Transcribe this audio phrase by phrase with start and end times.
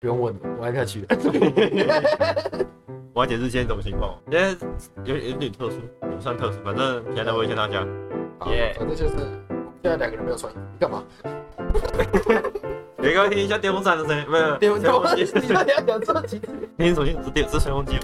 [0.00, 1.08] 不用问了，我按下去了。
[3.12, 4.56] 我要解释今天什么情况，今天
[5.04, 7.84] 有有点特殊，不算特殊，反正现在我会先大家。
[8.46, 9.14] 耶，反正就是
[9.82, 11.02] 现在两个人没有穿衣服，你干嘛？
[13.02, 16.46] 给各位听一下电风扇的声音，没有电风扇，你要讲这几次？
[16.78, 17.98] 听手机是电是吹风机，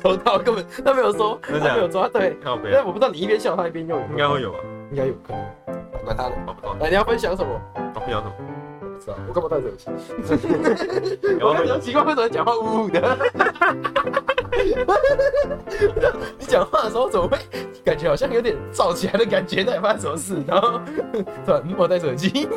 [0.00, 4.58] 头套根本他没有说，他没有抓对，靠北，因为我不知道你一边笑他一边用，应该会有吧？
[4.92, 5.44] 应该有可能，
[6.04, 6.76] 管他的，我不知道。
[6.78, 7.60] 来，你要分享什么？
[7.96, 8.34] 我分享什么？
[9.28, 9.86] 我干嘛戴着耳机？
[11.40, 13.18] 我感觉奇怪，为什么讲话呜呜的？
[16.38, 17.38] 你讲话的时候怎么会
[17.84, 19.64] 感觉好像有点燥起来的感觉？
[19.64, 20.44] 到底发生什么事？
[20.46, 20.80] 然后
[21.46, 22.48] 突然我戴着耳机，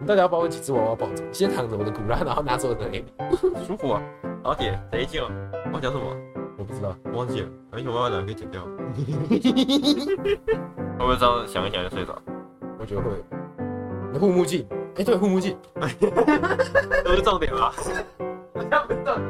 [0.00, 1.22] 你到底要把我几只娃娃抱走？
[1.32, 3.12] 先躺着我的骨啦，然后拿走我的给你，
[3.66, 4.02] 舒服啊！
[4.42, 5.28] 老铁，谁进了？
[5.72, 6.04] 我讲什么？
[6.58, 7.48] 我不知道，我忘记了。
[7.70, 8.62] 而且娃娃两个给剪掉。
[8.62, 8.68] 会
[10.98, 12.14] 不会这样想一想就睡着？
[12.78, 13.10] 我觉得会。
[14.18, 14.66] 护目镜。
[14.96, 15.56] 哎，对，护目镜，
[17.04, 17.72] 都是重点吧？
[18.54, 19.20] 好像不是重点。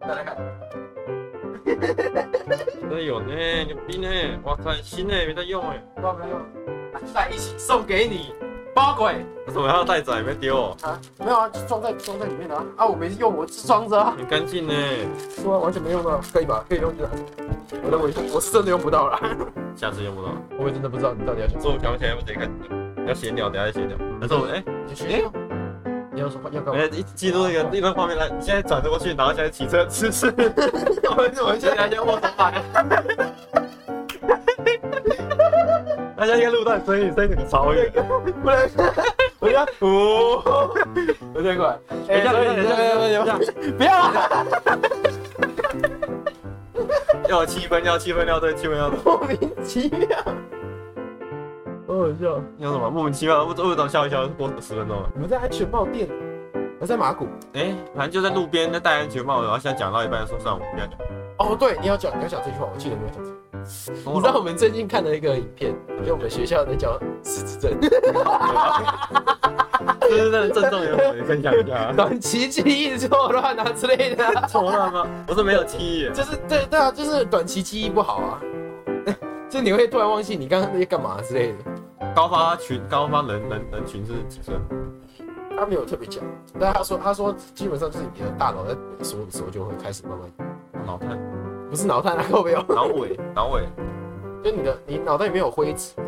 [0.00, 0.36] 再来看，
[2.80, 3.34] 真的有呢，
[3.66, 4.08] 牛逼呢！
[4.44, 6.40] 哇塞，新呢，没在用哎，没有用，
[7.14, 8.34] 在一起送给你
[8.74, 9.24] 包鬼。
[9.46, 11.00] 为什么要带仔没丢啊？
[11.18, 12.64] 没有啊，就装在装在里面啊。
[12.76, 14.14] 啊，我没用，我是装着啊。
[14.18, 14.74] 很干净呢，
[15.30, 16.62] 是啊，完全没用到，可以吧？
[16.68, 17.08] 可以用的。
[17.82, 19.18] 我的微信，我是真的用不到了。
[19.74, 21.60] 下次用不到，我也真的不知道你到底要什么。
[21.60, 22.48] 所以我想起来，我直接开。
[23.08, 23.96] 要闲聊，等下再闲聊。
[24.20, 24.62] 他说：“哎，
[25.08, 25.22] 哎，
[26.12, 26.84] 你要说话要干嘛？
[26.92, 30.26] 一进入那个那段画面来，你现在转过去，然后现在骑车吃吃。
[31.08, 32.52] 我们我们现在先握手吧。
[36.18, 37.90] 大家应该录到声音，声音超远？
[38.42, 38.68] 不能，
[39.38, 40.74] 我要，哦，
[41.34, 41.78] 有点快。
[42.06, 43.38] 等一下，等一下，等一下，
[43.78, 44.14] 不要了。
[47.28, 50.08] 要气氛，要气氛，要对气氛，要莫名其妙。”
[52.00, 53.44] 好笑，你有什么莫名其妙？
[53.44, 55.10] 我我等笑一笑，过十分钟了。
[55.14, 56.08] 你们在安全帽店？
[56.80, 57.26] 我在马古。
[57.54, 59.42] 哎，反正就在路边，在戴安全帽。
[59.42, 60.98] 然后现在讲到一半，说算了，我不要讲。
[61.38, 63.24] 哦，对，你要讲，你要讲这句话，我记得你要讲。
[64.14, 65.74] 你知道我们最近看了一个影片，
[66.06, 67.72] 就我们学校在教失智症。
[70.02, 71.24] 失智症的症状有什么？
[71.24, 71.92] 分享一下。
[71.92, 74.24] 短期记忆错乱啊之类的。
[74.48, 75.06] 错乱吗？
[75.26, 78.40] 不是没有记忆，就是对对啊，就是短期记忆不好啊。
[79.50, 81.58] 就你会突然忘记你刚刚在干嘛之类的。
[82.18, 84.52] 高发群，高发人人人群是几岁？
[85.56, 86.20] 他没有特别讲，
[86.58, 91.16] 但他说他说基本上就是你的大脑在萎缩的时候就会开始慢慢脑瘫，
[91.70, 92.74] 不是脑瘫啊，后面有。
[92.74, 93.62] 脑萎脑萎，
[94.42, 96.04] 就你的你脑袋里面有灰尘，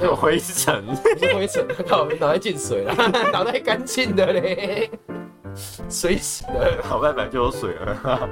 [0.00, 0.82] 有灰尘，
[1.34, 2.94] 灰尘，靠，脑袋进水了，
[3.30, 4.90] 脑袋干净的嘞，
[5.90, 8.26] 水洗的，脑袋本来就有水了，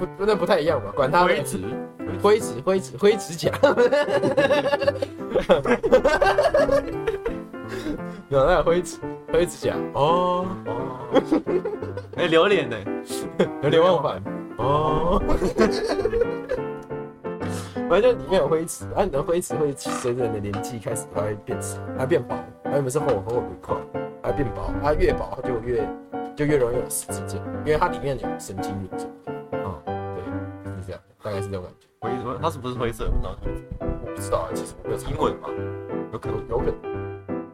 [0.00, 0.90] 不不那不太一样吧？
[0.96, 1.58] 管它灰指。
[2.20, 3.52] 灰指灰指灰指甲，
[8.28, 8.98] 有那有灰指
[9.32, 10.44] 灰指甲哦。
[10.66, 10.98] 哦，
[12.16, 12.76] 哎榴莲呢？
[13.62, 14.20] 流连忘返。
[14.58, 15.22] 哦，
[17.88, 22.34] 反正就里面有灰指，啊你的灰指会随着你的年纪开始它会变长，它变薄，
[22.64, 23.76] 它原本是厚厚的一块，
[24.22, 25.88] 它变薄，它越薄它就越
[26.36, 29.08] 就越容易有失智症，因为它里面有神经元什么的，哦对，是这样，
[31.22, 31.86] 大概是这种感觉。
[32.00, 32.38] 灰什么？
[32.42, 33.06] 它是不是灰色？
[33.08, 33.36] 不知道。
[33.78, 35.48] 我不知道啊，其实没有英文嘛？
[36.12, 36.74] 有可能，有可能。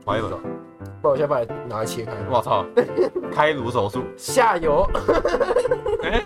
[0.06, 0.36] 还有呢？
[1.02, 2.12] 不然我先把它拿来切开。
[2.30, 2.64] 我操！
[3.32, 4.04] 开颅手术。
[4.16, 4.88] 下游。
[6.02, 6.24] 哎，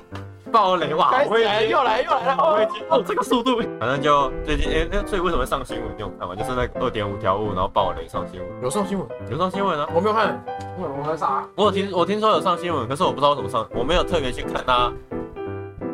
[0.52, 1.24] 爆雷哇！
[1.24, 2.68] 又来又来又来了！
[2.90, 3.58] 哦，这个速度。
[3.78, 5.88] 反正就最近，哎，那所以为什么上新闻？
[5.96, 6.36] 你有看吗？
[6.36, 8.48] 就是那二点五条悟，然后爆雷上新闻。
[8.62, 9.08] 有上新闻？
[9.30, 9.88] 有上新闻啊？
[9.94, 10.44] 我没有看。
[10.78, 11.46] 我我看啥？
[11.56, 14.92] 我有听，我听说有上新闻，可是我不知道怎么上，我没有特别去看它。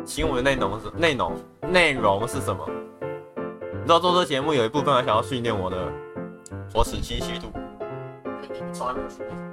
[0.07, 1.33] 新闻内容是内容，
[1.69, 2.65] 内容是什么？
[3.73, 5.77] 你知道做这节目有一部分还想要训练我的
[6.73, 7.47] 我齿清晰度。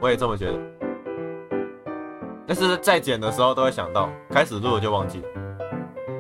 [0.01, 0.59] 我也这么觉得。
[2.47, 5.27] 但是在剪的时候都会想到，开始录了就忘记了，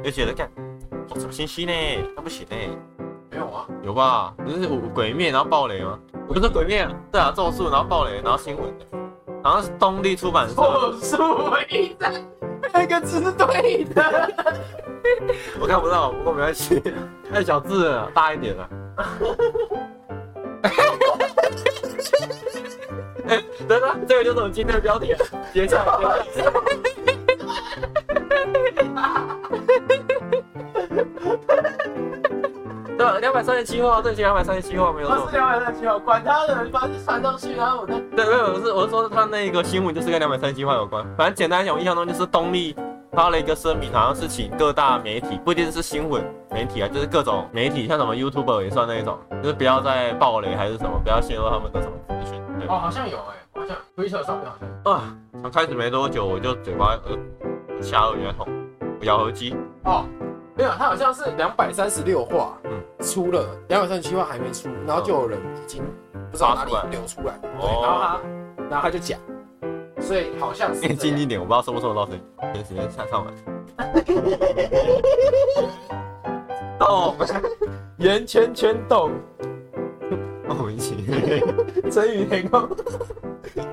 [0.02, 0.50] 就觉得干，
[1.10, 1.72] 我怎么清晰呢？
[2.16, 2.56] 那不行呢？
[3.30, 3.68] 没有啊？
[3.84, 4.34] 有吧？
[4.38, 5.96] 不是鬼灭然后暴雷吗？
[6.26, 8.84] 不是鬼灭，对啊，咒术然后暴雷，然后新闻的，
[9.44, 10.54] 好像是东立出版社。
[10.56, 11.16] 咒术
[11.70, 12.12] 一战。
[12.72, 14.30] 那个字是对的，
[15.60, 16.82] 我看不到，不过没关系，
[17.30, 18.68] 那小字，大一点了。
[23.28, 25.14] 哎， 等等，这个就是我们今天的标题，
[25.52, 26.24] 接下来。
[33.12, 35.24] 对，两百三十七号，这集两百三十七号没有错。
[35.24, 37.94] 不是两百三十七号，管他的，反正传上去，然后我再。
[38.16, 41.04] 对，没有，我是我是说他那个新闻就是跟两百三十七号有关。
[41.16, 42.74] 反正简单来讲，我印象中就是东立
[43.12, 52.42] 发了一个声明，好像是请各大媒体，不一定是新闻媒体啊，就是各种媒体，像什么 YouTuber 也算那一种，就是不要再暴雷还是什么，不要泄露他们的什么资讯。
[52.68, 53.60] 哦，好像有哎、欸。
[53.60, 58.48] 好像推特上面好像啊，刚开始没多久我就嘴巴呃下顎原痛，
[59.02, 59.54] 咬合肌
[59.84, 60.04] 哦，
[60.56, 62.72] 没有，他好像是两百三十六话，嗯，
[63.04, 65.82] 出了两百三十七话还没出，然后就有人已经
[66.30, 67.50] 不知道哪里流出来，对，
[67.82, 68.20] 然后他
[68.70, 69.20] 然后他就讲，
[70.00, 73.34] 所以好像是你近一点，我不知道收不收得到声音，时间下上完，
[76.78, 77.14] 动，
[77.98, 79.10] 圆圈圈动。
[80.46, 80.94] 我们一起，
[81.90, 82.68] 成语天空，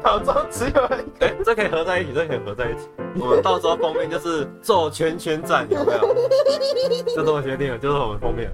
[0.04, 2.90] 脑中只有哎、欸，这可以合在一起，这可以合在一起。
[3.20, 6.02] 我们到时候封面就是做圈圈站，有没有？
[7.16, 8.52] 就这么决定了，就是我们封面。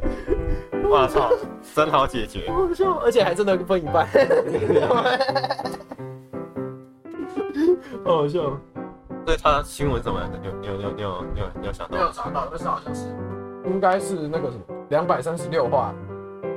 [0.89, 1.31] 我操，
[1.75, 4.07] 真好解决，好笑，而且还真的分一半，
[8.03, 8.39] 好 好笑。
[9.25, 10.39] 所以他新闻怎么来的？
[10.39, 11.97] 你有你有你有你有你有有想到？
[11.97, 13.07] 没有查到，但是好像是，
[13.65, 15.93] 应该是那个什么，两百三十六话，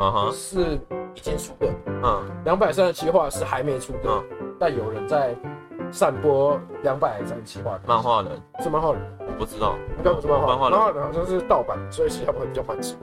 [0.00, 0.78] 嗯哼，是。
[1.12, 5.34] 已经出的，嗯，两百三十七话是还没出的，嗯，但有人在
[5.90, 7.80] 散播两百三十七话。
[7.86, 8.30] 漫画人
[8.62, 12.94] 是漫画人，我不知道，应该不是漫画，漫画人好像是盗版，所以其实他们会比较慢出。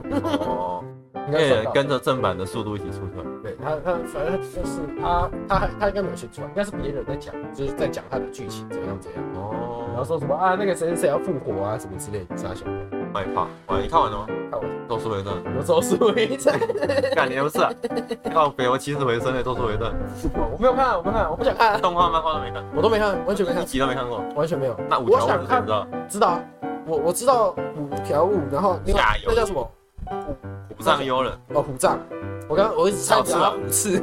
[0.48, 0.84] 哦，
[1.26, 3.24] 应该跟着正版的速度一起出的。
[3.42, 9.22] 对他，他反正就是他，他他应该没有先出来，应该是别人在讲，就是在讲他的剧情怎样怎样。
[9.34, 12.97] 哦，然后说什么啊，那个谁谁谁要复活啊，什么之类的，啥小的。
[13.18, 13.80] 害怕，哇！
[13.80, 14.26] 你看完了吗？
[14.50, 15.34] 看完，咒术回战。
[15.58, 16.58] 我咒术回战，
[17.16, 17.70] 干你不 是啊？
[18.32, 19.92] 靠北，我起死回生的咒术回战。
[20.52, 21.80] 我没有看，我没有看，我不想看。
[21.80, 24.78] 动画、漫画都没看，我都没看，完全没看，一集都没看过，完全没有。
[24.88, 25.86] 那五条悟知道？
[26.08, 26.40] 知道啊，
[26.86, 29.68] 我我知道五条悟，然后那个那叫什么？
[30.76, 31.32] 虎杖悠仁。
[31.54, 31.98] 哦，虎杖。
[32.48, 33.98] 我刚我一直猜错了五次。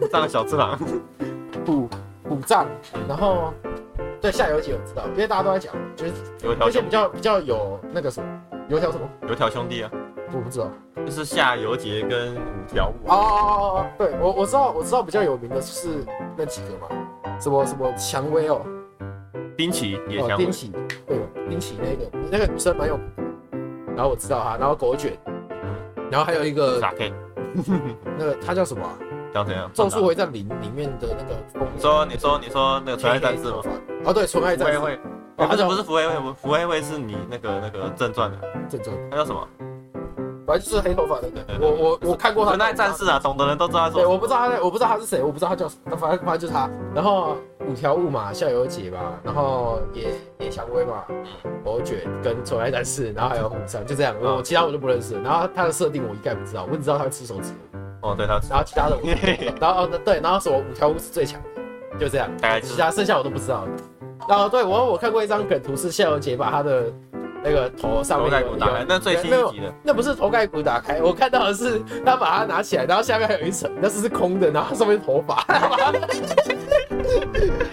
[0.00, 0.78] 虎杖小次郎。
[1.66, 1.88] 虎
[2.28, 2.66] 虎杖，
[3.08, 3.52] 然后
[4.20, 6.12] 对夏油杰我知道，因为大家都在讲，就是
[6.60, 8.28] 而且比较比较有那个什么。
[8.70, 9.08] 油条什么？
[9.28, 9.90] 油条兄弟啊，
[10.32, 10.70] 我不知道，
[11.04, 12.38] 就是夏油杰跟五
[12.68, 13.08] 条悟。
[13.08, 16.04] 哦哦哦哦，对我我知道，我知道比较有名的是
[16.36, 16.86] 那几个嘛，
[17.40, 18.64] 什么什么蔷薇哦，
[19.56, 20.72] 滨崎也蔷薇，滨崎，
[21.04, 21.18] 对，
[21.48, 23.22] 滨崎那个那个女生蛮有名的，
[23.96, 25.18] 然后我知道她，然后狗卷，
[26.08, 26.80] 然后还有一个，
[28.16, 28.88] 那个他叫什么？
[29.34, 29.68] 叫谁啊？
[29.74, 31.68] 咒术回战里里面的那个风。
[31.76, 33.62] 说你说你说那个纯爱战士吗？
[34.04, 35.00] 哦对，纯爱战士。
[35.46, 38.38] 不是不是福威会，福威威是你那个那个正传的
[38.68, 39.46] 正传，他叫什么？
[40.46, 41.64] 反正就是黑头发那个。
[41.64, 42.50] 我我我看过他。
[42.50, 43.90] 纯爱战士啊，懂的人都知道他。
[43.90, 46.68] 对，我不知道他，我不知道他是谁，我不知道他叫什么，反正反正就是他。
[46.92, 47.36] 然后
[47.68, 50.08] 五条悟嘛，夏油杰嘛，然后野
[50.40, 51.04] 野蔷薇嘛，
[51.64, 54.12] 狗卷跟纯爱战士，然后还有虎山，就这样。
[54.20, 55.14] 我其他我就不认识。
[55.22, 57.52] 然后他的设定我一概不知道，我只知道他会吃手指。
[58.02, 58.40] 哦，对他。
[58.50, 58.98] 然后其他的，
[59.60, 62.28] 然后对，然后什么五条悟是最强的，就这样。
[62.38, 63.68] 大概其他剩下我都不知道。
[64.28, 66.84] 然后对我我看过一张梗图，是夏油杰把他的
[67.42, 75.44] 那个头上面头盖骨打开，那最新一集的，那不是头盖骨打开，我看到的是他把它拿起来，然后下面还有一层，那是是空的，然后上面是头发。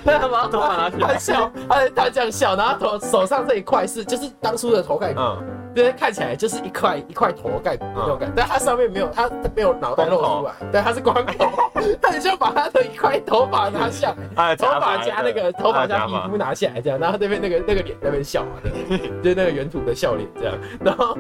[0.06, 5.20] 他把头发拿起来， 他笑，他他这样笑，然后头手上这一块是就是当初的头盖骨。
[5.20, 5.44] 嗯
[5.84, 11.48] 对，看起来就是一块一块头盖骨那种感觉，但它上面没有，它没有脑袋露出来，对，它是光头，
[12.02, 21.16] 他就把他的一块头发拿下来，头发加那个头发加皮肤拿下来这样，然后那边那个那个脸在那边笑啊，对，就是那个原图的笑脸这样，然后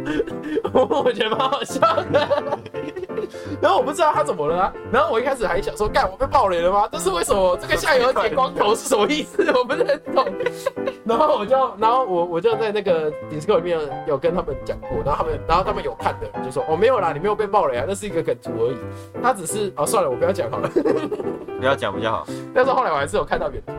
[1.04, 1.80] 我觉得蛮好笑
[2.12, 2.28] 的，
[3.62, 6.88] 然后我不知道他怎么了，然后我一开始还想说，干我被爆雷了吗？
[6.92, 9.44] 这是为什么这个夏游剪光头是什么意思？
[9.56, 10.26] 我不是很懂，
[11.06, 14.56] 然后我就然后我我就在那个 Discord 里面有跟他们。
[14.66, 18.78] 讲过，然后他们，然后他们有看的就说哦，没有啦，你没有被爆雷啊，那是一个梗图而已。
[19.22, 20.68] 他只是哦，算了，我不要讲好了，
[21.60, 22.28] 不要讲比较好。
[22.54, 23.72] 但是后来我还是有看到原图，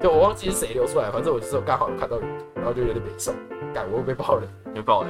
[0.00, 3.32] 就我忘记是谁流出来，反正我就是刚好有看到原图，然后就有点悲伤，
[3.72, 5.08] 感我被爆雷，被爆雷。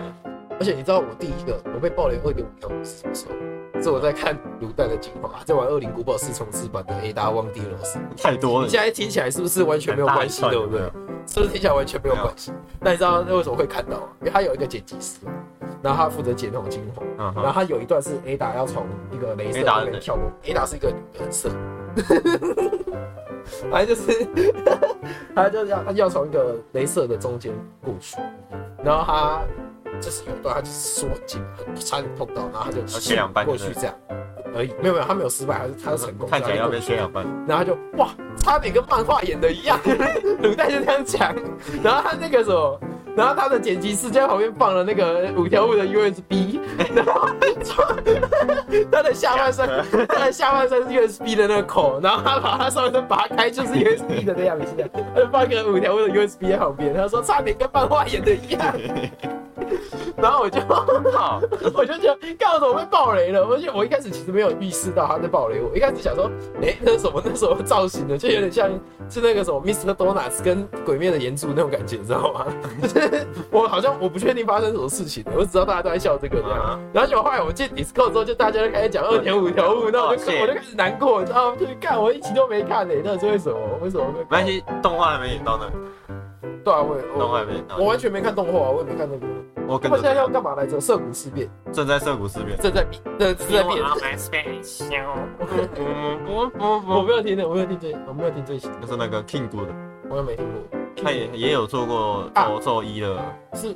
[0.58, 3.34] 而且你知道我第一个我被爆雷二点五条是什么时候？
[3.82, 8.66] 是我在看卤蛋的精华，在玩《恶灵古堡》四重置版的 A 达旺迪罗斯，太多了。
[8.66, 10.42] 你现在听起来是不是完全没有关系？
[10.48, 10.80] 对不对？
[11.26, 12.52] 是不是听起来完全没有关系？
[12.80, 14.08] 那你知道为什么会看到吗？
[14.20, 15.18] 因为他有一个剪辑师，
[15.82, 17.02] 然后他负责剪那种精华，
[17.40, 21.50] 然后他有一段是 A 达要从一个镭射里面跳过，A 达是一个人设，
[23.70, 24.26] 反正就是
[25.34, 27.52] 他就是要他要从一个镭射的中间
[27.84, 28.16] 过去，
[28.84, 29.42] 然后他。
[30.02, 33.94] 就是有段，他就是说很近，很差点碰到，然后他就切两半过去这样
[34.54, 34.74] 而已。
[34.82, 36.28] 没有没有，他没有失败，还是他是成功。
[36.28, 39.78] 看起来要被切两半，然后他就哇，差点跟漫画演的一样。
[40.42, 41.34] 卤蛋就这样讲，
[41.82, 42.80] 然后他那个什么，
[43.16, 46.58] 然后他的剪辑师在旁边放了那个五条悟的 USB，
[46.94, 47.28] 然后
[48.90, 49.68] 他的下半身，
[50.08, 54.74] 他的下半身是 USB 的那个口，然后他把他上半身拔开就是 USB 的那样子，
[55.14, 58.74] 他就放个五条悟的 USB 在旁边，他说差点跟漫画演的一样。
[60.16, 60.60] 然后我就，
[61.12, 61.40] 好，
[61.74, 63.42] 我就觉得，干我怎么被爆雷了？
[63.46, 67.22] 而且我一开始其实没有意识到他在爆雷我，一开始想说，哎、欸，那什么？
[67.24, 68.16] 那什么造型的？
[68.18, 68.68] 就有点像
[69.08, 69.94] 是那个什么 Mr.
[69.94, 72.46] Donuts 跟鬼灭的岩柱那种感觉，你知道吗？
[72.82, 76.80] 就是我好像我不确定发生什么事情，我只知道大家都在笑这个这样。
[76.92, 81.56] 然后结果后来我进 Discord 之后，就大家都开始讲二点五条悟，那我就我就开始难过，你知道吗？
[81.58, 83.58] 就是干我一集都没看呢、欸，那是为什么？
[83.82, 84.18] 为什么会？
[84.20, 86.14] 没关系，动画还没演到那。
[86.64, 89.26] 对啊，我也动画还没我完全没看动画，我也没看那个。
[89.68, 90.80] 我跟他现在要干嘛来着？
[90.80, 93.82] 涩谷事变，正在涩谷事变，正在变，正在变。
[96.58, 98.68] 我没有听的，我没有听这，我没有听这些。
[98.80, 99.58] 就是那个 King 的，
[100.10, 100.60] 我也没听过。
[101.02, 103.22] 他也也有做过魔咒一的，
[103.54, 103.74] 是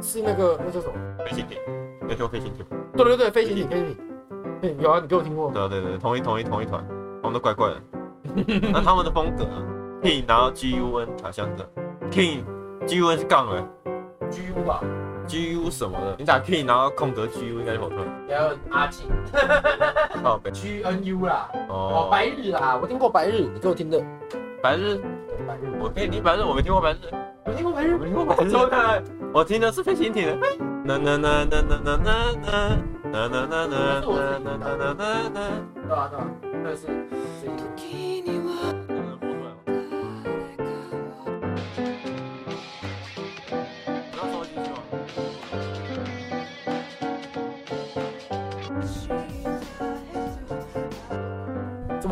[0.00, 0.94] 是那个那叫什么？
[1.24, 1.58] 飞行艇，
[2.02, 2.66] 没听过飞行艇。
[2.94, 3.96] 对对对，飞行艇，飞行艇。
[4.60, 5.50] 对，有啊，你给我听过。
[5.52, 6.84] 对对对，同一同一同一团，
[7.22, 7.76] 他们都怪怪的。
[8.72, 9.44] 那他们的风格
[10.02, 11.68] ，King 然后 G U N 好像的
[12.10, 12.44] ，King
[12.86, 13.66] G U N 是杠的
[14.30, 14.80] ，G U 吧。
[15.26, 17.98] G U 什么的，你打 King 然后空格 G U 应该就好听。
[18.28, 19.06] 还有阿进，
[20.24, 24.02] 哦，G N U 啦，哦，白日啦，我听过白日，你给我听的。
[24.60, 25.00] 白日，
[25.46, 26.96] 白日，我给你听白日，我没听过白日，
[27.46, 28.34] 没听过白日，没听过白
[28.98, 29.02] 日。
[29.32, 30.36] 我 听的是飞行艇的。
[30.84, 32.10] 那那那那那那那
[32.42, 32.76] 那
[33.12, 35.38] 那那那那那那那那。
[35.86, 36.26] 对啊对啊，
[36.64, 36.88] 那是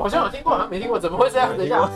[0.08, 1.54] 好像有听过，好像没听过，怎么会这样？
[1.54, 1.86] 等一下，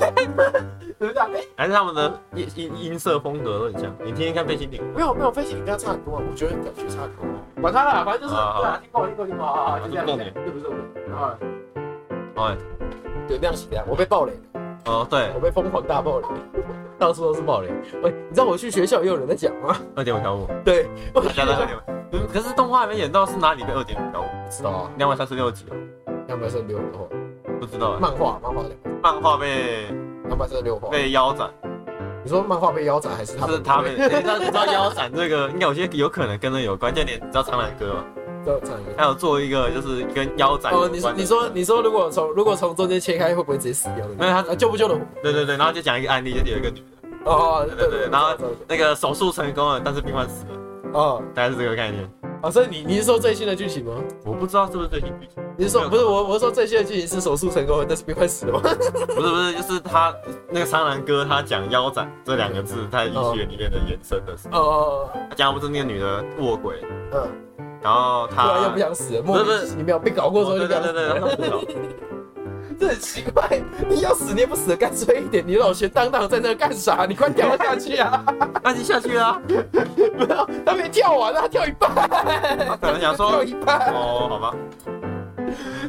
[0.98, 1.26] 等一下，
[1.56, 3.90] 还是他们的音音音色风格都很像。
[4.04, 7.24] 你听听看飞行艇，没有没有，飞行艇跟他差很多，我觉得感觉差很多。
[7.62, 10.04] 管他了，反正就是对啊，听过听过听过啊，就这样。
[10.06, 11.38] 对不是我，啊，
[12.36, 12.56] 哎，
[13.26, 14.60] 对，亮起亮，我被爆雷了。
[14.86, 16.26] 哦，对，我被疯狂大爆雷，
[16.98, 17.68] 到处都是爆雷。
[18.02, 19.76] 喂，你知道我去学校也有人在讲吗？
[19.96, 21.80] 二点五条悟，对，我讲的 二点五。
[22.32, 24.24] 可是动画还没演到是哪里的二点五条悟？
[24.44, 25.76] 不知道啊，两百三十六集哦，
[26.26, 27.04] 两百三十六的话。
[27.62, 29.86] 不知道，漫画漫画的漫画被
[30.24, 31.48] 两百三十六画被腰斩。
[32.24, 33.46] 你说漫画被腰斩还是他？
[33.46, 33.92] 是他们？
[33.94, 36.92] 你知道你知道腰斩这个，应该有些有可能跟那有关。
[36.92, 38.04] 就连你知道苍兰哥吗？
[38.44, 38.90] 知道苍兰哥。
[38.96, 40.72] 还有做一个就是跟腰斩。
[40.72, 44.04] 哦，你说你说你说，如果从如果从中间切开，会不会直接死掉？
[44.18, 44.98] 没有，他救不救的？
[45.22, 47.30] 对对对，然后就讲一个案例，就有一个女的。
[47.30, 48.34] 哦，对对对，然后
[48.66, 50.50] 那个手术成功了，但是病患死了。
[50.94, 52.10] 哦，大概是这个概念。
[52.42, 53.92] 啊，所以你你是说最新的剧情吗？
[54.24, 55.42] 我不知道是不是最新剧情。
[55.56, 56.24] 你是说不是我？
[56.24, 58.60] 我是说最新的剧情是手术成功了，但是病快死了吗？
[59.14, 60.12] 不是不是，就是他
[60.50, 64.58] 那个苍兰哥他讲腰斩这两个字，在医学里面的延伸的时候。
[64.58, 65.10] 哦哦哦。
[65.30, 66.82] 他讲不是那个女的卧轨。
[67.12, 67.28] 嗯。
[67.80, 71.60] 然后他又不想死，不是不是，你没有被搞过之后就不想死了。
[72.82, 77.06] 这很奇怪，你要死你也不死的干脆一点，你老学荡荡在那干啥？
[77.08, 78.24] 你快跳下去啊！
[78.60, 79.40] 那你下去啊？
[80.18, 81.88] 不要，他没跳完，他跳一半。
[81.94, 84.52] 他可能想说跳一半哦，好吧。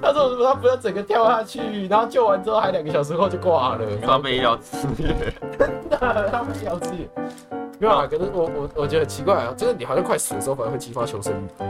[0.03, 0.45] 他说什么？
[0.45, 3.79] 他不要整个跳下去，然后救完之后还两个小时后就挂了。
[4.05, 5.15] 他被医疗资源，
[5.57, 7.09] 真的，他被医疗资源。
[7.79, 11.63] 没有啊，可是我我我觉得很奇怪啊，就是你好像快死的时候，反而会激发求生欲。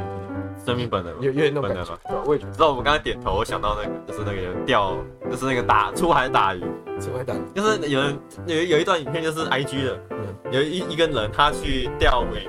[0.65, 1.97] 生命本能，有有点那种感觉。
[2.25, 2.53] 我也觉得。
[2.53, 4.95] 知道我们刚才点头，我想到那个，就是那个人钓，
[5.29, 6.61] 就是那个打出海打鱼，
[6.99, 9.99] 出海打鱼，就是有人有有一段影片，就是 IG 的，
[10.51, 12.47] 有一一个人他去钓尾，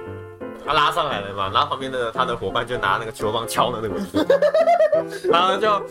[0.65, 4.01] 他拉上来了嘛，然后旁边的他的伙伴就拿那个球棒敲那个尾，
[5.31, 5.83] 然后就。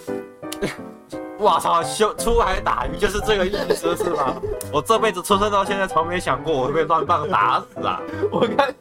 [1.43, 1.83] 哇操！
[1.83, 4.33] 修出海打鱼就是这个意思是吧？
[4.71, 8.01] 我这辈子出生到现在，从没想过我会被乱棒打死啊！
[8.31, 8.73] 我看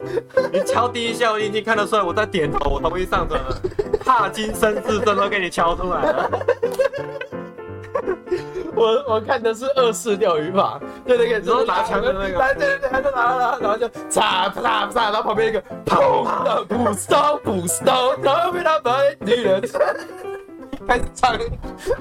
[0.51, 3.55] 你敲第一下，我已经看得出来我在点头，我同意上阵了。
[4.03, 6.31] 帕金森氏症都给你敲出来了。
[8.75, 16.75] 我我看的是二式钓鱼法，对那个，然后拿枪的那个，对对对，他就拿拿，然后就嚓嚓嚓，然后旁边一个砰的捕
[17.07, 19.61] 刀捕刀，然后被他把女人。
[20.87, 21.37] 开始唱，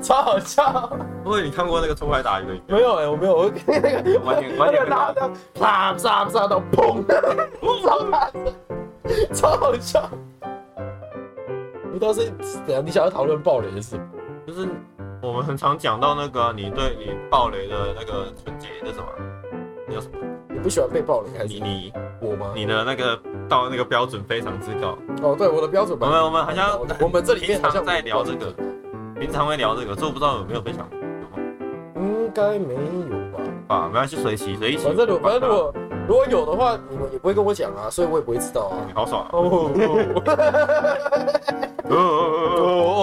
[0.03, 0.91] 超好笑。
[1.23, 2.55] 不过你看过那个出海打鱼的？
[2.67, 3.37] 没有哎、欸，我没有。
[3.37, 7.03] 我 那个完全完全拉的，啪啪啪到砰，
[9.33, 10.09] 超好笑。
[11.93, 12.31] 你倒是
[12.67, 14.01] 等下你想要讨论暴雷的事，
[14.47, 14.69] 就是
[15.23, 19.05] 我们很常讲到那个你对你暴雷的那个纯洁那什么，
[19.87, 20.19] 那叫什么？
[20.49, 22.53] 你不喜欢被暴雷还是你你我吗？
[22.55, 23.19] 你的那个。
[23.49, 25.99] 到那个标准非常之高哦，对，我的标准。
[26.01, 28.51] 我们我们好像我们这里面好像在聊这个，
[29.21, 30.89] 平常会聊这个，所以我不知道有没有分享。
[31.97, 32.81] 应该没有
[33.31, 33.41] 吧？
[33.69, 34.79] 啊，没关系，随喜随喜。
[34.79, 35.75] 反正如反正如果
[36.09, 38.77] 如果有的话，你们也不会跟我讲啊，所以我也不会知道啊。
[38.87, 39.71] 你好爽哦
[41.89, 41.97] 哦哦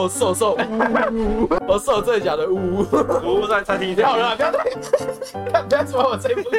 [0.02, 0.58] 哦，瘦瘦，
[1.68, 2.50] 我瘦，真的假的？
[2.50, 2.86] 呜呜，
[3.42, 4.08] 我再再听一下。
[4.08, 4.58] 好了，不要再
[5.54, 6.50] 看，不要说我这一部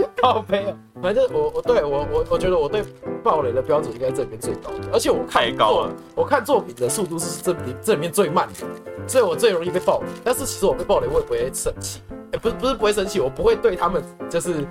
[0.00, 0.06] 戏。
[0.20, 2.82] 靠背啊，反正我我对我我我觉得我对
[3.22, 10.06] 暴雷的标准应该这里面最高的，而且我看太高了，我看作品的速度是这里这里面最慢的，所以我最容易被暴雷。
[10.24, 12.00] 但是其实我被暴雷我也不会生气，
[12.32, 14.66] 哎，不是不是不会生气，我不会对他们就是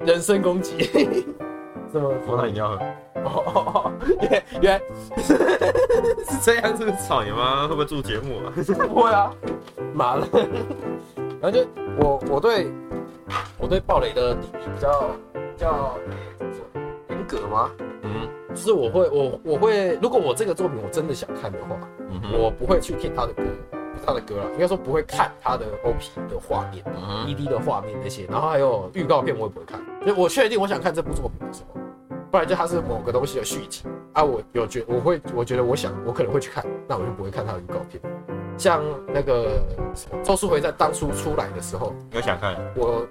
[0.00, 0.84] 人身攻击。
[1.92, 2.10] 什么？
[2.26, 2.78] 我那饮料喝。
[3.24, 4.82] 哦哦哦，原原来
[5.22, 6.96] 是这样，是不是？
[7.06, 7.68] 操你妈！
[7.68, 8.52] 会不会做节目啊？
[8.88, 9.30] 不会啊，
[9.94, 10.26] 麻了。
[11.40, 11.64] 然后就
[12.00, 12.72] 我我对
[13.58, 15.98] 我对爆雷的定义比较比较
[17.08, 17.70] 严格吗？
[18.02, 21.76] 嗯，就是我会我我会，如果我这个作品我真的想看的话，
[22.10, 23.42] 嗯、我不会去听他的歌，
[24.04, 31.80] 他的歌了，应该说不会看他的 OP 的画面、嗯、ED 的画面那些，然后还有预告片我也不会看，就我确定我想看这部作品的时候。
[32.30, 33.84] 不然就它是某个东西的续集
[34.14, 38.00] 啊，我有觉我会我觉得我想我可能会去看，那我就不会看它的预告片。
[38.56, 38.82] 像
[39.12, 39.60] 那个
[40.22, 42.56] 《咒术回战》在当初出来的时候，有想看？
[42.76, 43.06] 我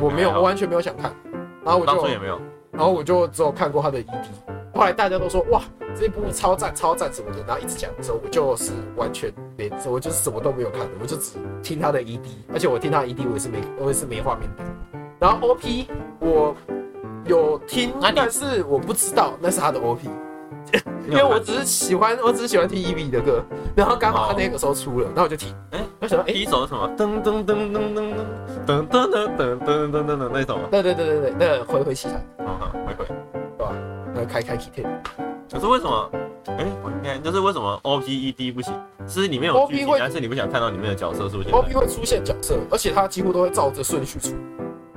[0.00, 1.14] 我没有，我完全没有想看。
[1.64, 4.26] 然后我就当初也没有，然后我就只有看过他的 ED。
[4.74, 5.62] 后来大家都说哇，
[5.98, 14.64] 这部超赞超赞什么的，然后一直讲的时候，我就是完全连我就是什么都没有看的，我就只听他的 ED，而且我听他的 ED 我也是没我也是没画面的。
[15.18, 15.88] 然后 OP
[16.20, 16.54] 我。
[17.26, 20.10] 有听，但是我不知道那是他的 OP，
[21.08, 23.42] 因为我只是喜欢，我只是喜欢听 EV 的歌，
[23.76, 25.54] 然后刚好他那个时候出了，然后我就听。
[25.70, 26.90] 哎，我想到，哎，第一首是什么？
[26.96, 28.14] 噔噔噔噔噔
[28.66, 30.58] 噔噔噔噔噔噔噔噔那首。
[30.70, 32.14] 对对对对对，那个回回戏台。
[32.38, 33.04] 嗯嗯，回回，
[33.58, 33.72] 对吧？
[34.14, 34.86] 那开开启天。
[35.52, 36.10] 可是为什么？
[36.46, 38.74] 哎，我应该就是为什么 OP ED 不行？
[39.06, 44.34] 是里面有 OP 会，但是你不想看到里面的角色出现？OP 会出现角色，而且它几乎都会照着顺序出。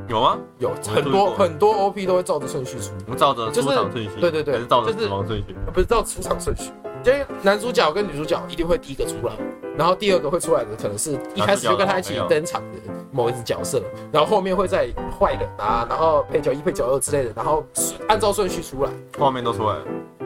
[0.08, 0.38] 有吗？
[0.60, 6.72] 有很多很多 OP 都会照着顺序出，不照着出场顺序，对对对，还是照着死亡顺序，不是照出场顺序。
[7.06, 9.34] 因为男主角跟女主角一定会第一个出来，
[9.78, 12.80] 然后第二个会出来的可能是一开始就跟他一起登场的
[13.12, 13.82] 某一只角色，
[14.12, 14.88] 然后后面会在
[15.20, 17.64] 坏人啊，然后配角一、配角二之类的，然后
[18.08, 19.82] 按照顺序出来，画面都出来了。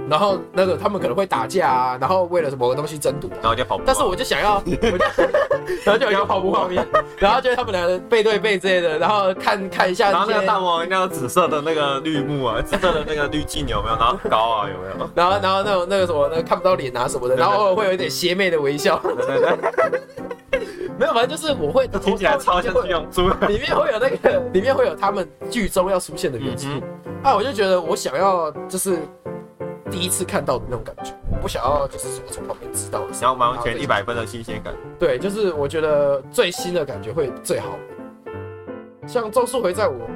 [0.10, 3.84] 然后那个他们可能会打架啊，然后为了什么东西争夺，然后就跑步。
[3.86, 4.98] 但是我就想要， 我就
[5.86, 6.86] 然后就有一个跑步画面，
[7.17, 10.12] 然后就是他们两个背对背之类的，然后看看一下。
[10.12, 13.96] 然后那个大魔王应该有紫色的那个绿幕啊，紫色的那个滤镜有没有？
[13.96, 15.10] 然后高啊有没有？
[15.15, 19.00] 然后然后那种那个什么，那个看不到脸啊什么的，然后偶尔会有一点邪魅的微笑。
[19.03, 19.40] 对。
[20.99, 23.05] 没有，反正就是我会听起来超像这样，
[23.47, 26.67] 里面会有那个，里面会有他们剧中要出现的元素。
[27.23, 28.99] 啊，我就觉得我想要就是。
[29.89, 34.73] 第一次看到的那种感觉，我不想要就是说从旁边知道的，想要完全一百分的新鲜感。
[34.97, 37.77] 对，就是我觉得最新的感觉会最好。
[39.11, 40.07] 像咒术回战，我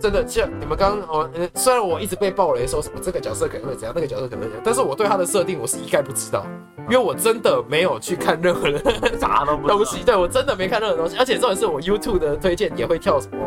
[0.00, 6.44] 真的像你们刚刚哦，虽然我一直被爆雷说什么这个角色可能会怎样，那个角色可能会怎样，但是我对他的设定我是一概不知道，
[6.88, 8.78] 因为我真的没有去看任何的
[9.20, 13.38] 啥都东西，对我真的没看任何东西， 而且重点是我 YouTube 的推荐也会跳什么，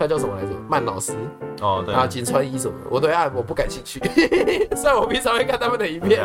[0.00, 0.48] 他叫什么来着？
[0.70, 1.12] 曼老师。
[1.60, 4.00] 哦，对啊，井川一什么的，我对爱我不感兴趣。
[4.76, 6.20] 虽然我平常会看他们的影片，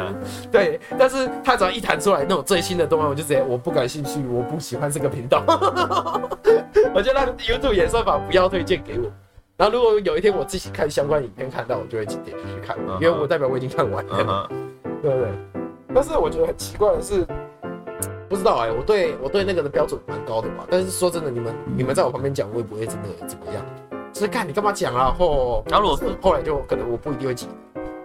[0.51, 5.43] 对，但是他只要一弹出来那种最新的动漫，我就直接我不感兴趣，我不喜欢这个频道。
[6.93, 9.09] 我就让 YouTube 演算法不要推荐给我。
[9.57, 14.49] 然后如果有一天我自己看相关影片看到，我就会点进去看，因为我代表我已经看完了，
[15.01, 15.29] 对不对？
[15.93, 17.25] 但是我觉得很奇怪的是，
[18.27, 20.65] 不知道哎、欸，我对我对那个的标准蛮高的嘛。
[20.69, 23.63] 但是说真的，你们你们在我旁边讲，我也不会真的怎么样。
[24.13, 25.13] 就是看你干嘛讲啊？
[25.17, 27.47] 后，然后我后来就可能我不一定会记，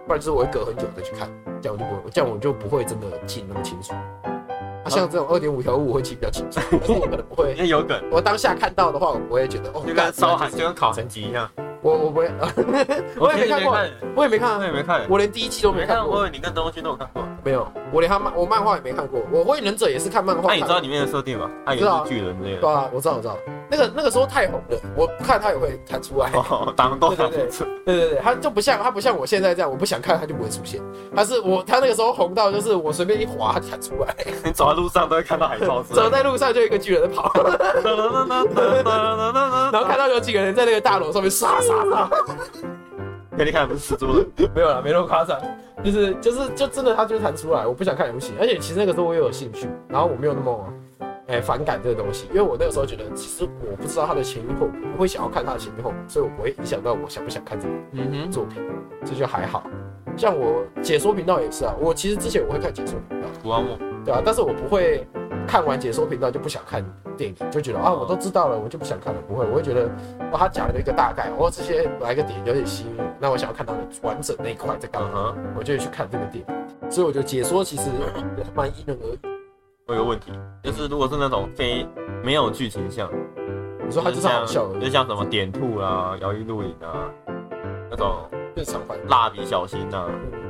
[0.05, 1.29] 不然就是我会隔很久再去看，
[1.61, 3.93] 这样我就不会，这样我就不会真的记那么清楚。
[3.93, 7.53] 啊，像这种二点五条悟我会记比较清楚， 但是我可能不会。
[7.55, 11.49] 因为有梗，我当下看到的话，我不会觉得哦，就跟烧寒就跟考成绩一样。
[11.81, 12.31] 我我不会，
[13.19, 13.77] 我也没看过，
[14.15, 16.15] 我也没看，我也没看，我连第一季都没看过。
[16.15, 17.26] 我以为你跟东西都有看过。
[17.47, 19.21] 没有，我连他漫我漫画也没看过。
[19.31, 20.49] 我火影忍者也是看漫画。
[20.49, 21.49] 那你知道里面的设定吗？
[21.65, 22.57] 他也是巨人这个。
[22.57, 23.37] 对啊，我知道，我知道。
[23.69, 26.29] 那个那个时候太红了，我看他也会弹出来。
[26.75, 27.63] 挡都挡不住。
[27.85, 30.81] 对对对，他就不像他不像我现在这样，我不想看他就不会出现。
[31.15, 34.13] 他是我他那个时候红到就是我随便一滑他弹出来。
[34.43, 35.81] 你 走在路上都会看到海报。
[35.83, 37.31] 走在路上就一个巨人在跑。
[39.71, 42.09] 然后看到有几个人在那个大楼上面刷刷刷。
[43.37, 45.39] 给你看不是蜘蛛的， 没有了，没那么夸张，
[45.83, 50.73] 就是就是就真的他就弹出来，我不想看也不行，而且其实那个时候我也有兴趣，然后我没有那么
[51.27, 58.31] 哎、欸、反感这个东西，因为我那个时候觉得其实我不知道他的前因后果，我会想要看他的前因后果，所以我不会影响到我想不想看这个嗯哼。
[58.31, 58.61] 作品，
[59.05, 59.63] 这就还好。
[60.15, 65.05] 像我解说频道也是啊，我其实之前我会看解说频道，古阿莫，对啊，但是我不会
[65.47, 66.83] 看完解说频道就不想看
[67.15, 69.89] 电影，就觉得啊我都知道了，我就不想看了，不会，我会觉得
[70.31, 77.89] 哇他讲了一个大概，哦这些来个点有点吸引我，那我想要看他的完整那一块在干嘛，我就会去看这个电影，所以我觉得解说其实
[78.53, 79.19] 蛮因人而异。
[79.87, 80.33] 我有个问题，
[80.63, 81.87] 就是如果是那种非
[82.21, 83.09] 没有剧情像，
[83.85, 87.07] 你说他就是好笑的，就像什么点兔啊、摇曳露营啊
[87.89, 88.17] 那种
[88.53, 90.05] 日常版蜡笔小新啊，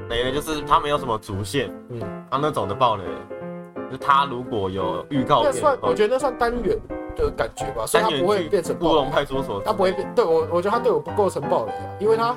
[0.10, 3.03] 那个就是他没有什么主线，嗯，他那种的爆雷，
[3.91, 6.78] 就他如果有预告片，那算我觉得那算单元
[7.15, 12.36] 的感觉吧，所以他不会变成暴龙派出所，他不会变，对我我觉得他对我不构成暴雷啊，因为他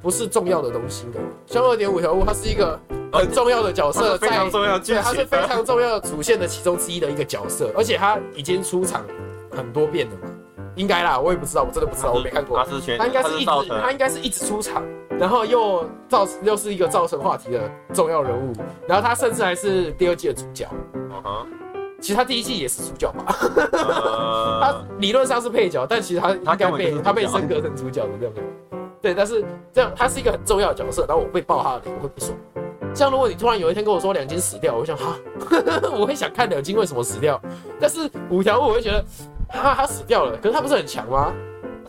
[0.00, 2.78] 不是重要的东西的，像二点五条悟，它是一个
[3.12, 9.04] 很重要的角色，非常重要，对，他是非常重要的主线的其中之一的一个角色，而且他已经出场
[9.50, 10.28] 很多遍了嘛。
[10.76, 12.56] 应该啦，我也不知道，我真的不知道，我没看过。
[12.56, 13.50] 他是全，他应该是一直，
[13.82, 14.82] 他应该是一直出场，
[15.20, 18.54] 然后又造又是一个造成话题的重要人物，
[18.88, 20.66] 然后他甚至还是第二季的主角。
[20.94, 21.46] 嗯哼，
[22.00, 23.26] 其实他第一季也是主角吧？
[24.62, 28.34] 他理论上是配角，但其实他他该被他被升格成主角的这样。
[29.02, 32.34] 对，但是这样他是一个很重要的角色，然后我被爆他的脸，我会不爽。
[32.94, 35.14] 像如果你突然有一天跟我说两金死掉，我会想哈，
[36.00, 37.38] 我会想看两金为什么死掉，
[37.78, 39.04] 但是五条悟我会觉得。
[39.52, 41.32] 哈他死掉了，可是他不是很强吗？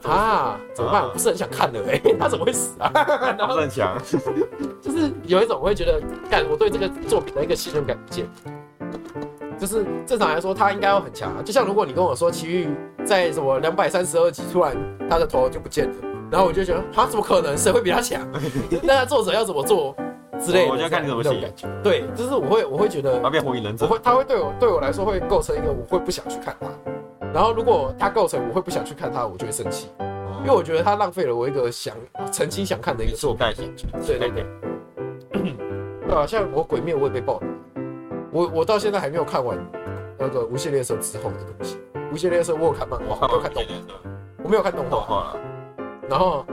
[0.10, 1.04] 啊，怎么办？
[1.04, 2.92] 我不是很想看的哎， 他怎么会死啊？
[3.38, 3.98] 然后很强，
[4.82, 8.28] 就是有一种我会觉得，干我对这个作品的一个信任感不见。
[9.60, 11.42] 就是正常来说，他应该要很强啊。
[11.46, 12.68] 就像如果你跟我说奇遇
[13.06, 14.76] 在什么两百三十二集突然
[15.08, 15.96] 他的头就不见了，
[16.32, 17.56] 然后我就觉得他怎么可能？
[17.56, 18.22] 谁会比他强？
[18.82, 19.96] 那他作者要怎么做
[20.44, 20.72] 之类的？
[20.72, 21.54] 我就看你怎么写。
[21.84, 26.68] 对，就是我会我会觉得他变火影忍者，我会他会对我对我来说会构成一个我会不想去看他。
[27.34, 29.90] 然后，如果它构成我会不想去看它，我就会生气，
[30.42, 31.96] 因为我觉得它浪费了我一个想
[32.32, 33.74] 曾经想看的一个作品。
[34.06, 34.46] 对对对，
[36.08, 37.48] 对啊，像我鬼灭我也被爆了，
[38.32, 39.58] 我我到现在还没有看完
[40.18, 41.80] 那个无限列车之后的东西。
[42.12, 43.94] 无限列车我有看漫画，我没有看动画，
[44.44, 45.38] 我没有看动画。
[46.10, 46.46] 然后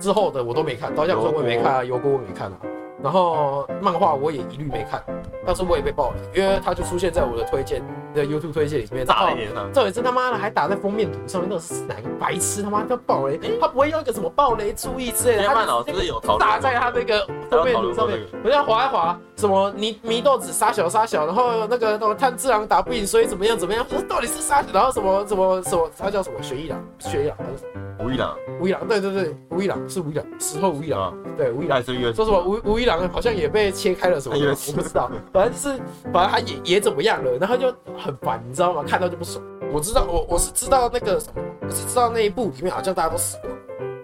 [0.00, 2.58] 之后的我都没看，刀匠村我也没看啊，油锅我没看啊。
[3.02, 5.04] 然后漫画我也一律没看，
[5.44, 7.82] 但是我也被爆了，因为它就出现在我的推荐
[8.14, 9.06] 的 YouTube 推荐里面。
[9.06, 9.68] 打脸了！
[9.72, 13.38] 赵伟真他妈的还打在封面图上面，那是哪个白痴他妈叫暴雷？
[13.60, 18.20] 他不会用一个什么暴雷注意之类的，他老师有打在他那个封面图上面。
[18.42, 23.84] 我这样滑一滑，什么祢祢豆子杀小杀小，然后那个什么炭治郎打不赢，所以怎么样怎么样？
[23.90, 24.64] 这 到底是杀？
[24.72, 25.90] 然后什么什么什么？
[25.98, 26.40] 他叫什么？
[26.40, 26.80] 雪一郎？
[27.00, 28.04] 雪一郎还是什么？
[28.04, 37.66] 无一郎，无一郎，对对对，无一郎是无一郎，死后无一郎，对无一郎是月，说什么无无一郎好像也被切开了什么， 我不知道，反正就是反正他也也怎么样了，然后就
[37.98, 38.84] 很烦，你知道吗？
[38.86, 39.44] 看到就不爽。
[39.72, 43.50] 我知道我我是知道那个什么，我是知道那一部里面好像大家都死了，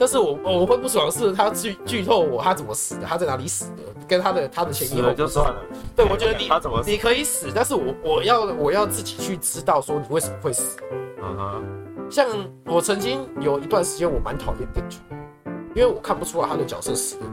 [0.01, 5.61] 但是我我会不爽的是他剧剧透我他怎么死的，他在哪里死的，跟他的他的前因后果就算了。
[5.95, 10.79] 对，我觉得你他怎么你可以死，但是我我要我要自己去知道说你为什么会死。
[11.23, 11.65] 嗯哼。
[12.11, 12.27] 像
[12.65, 14.99] 我曾经有一段时间，我蛮讨厌电锯，
[15.75, 17.25] 因为我看不出来他的角色死的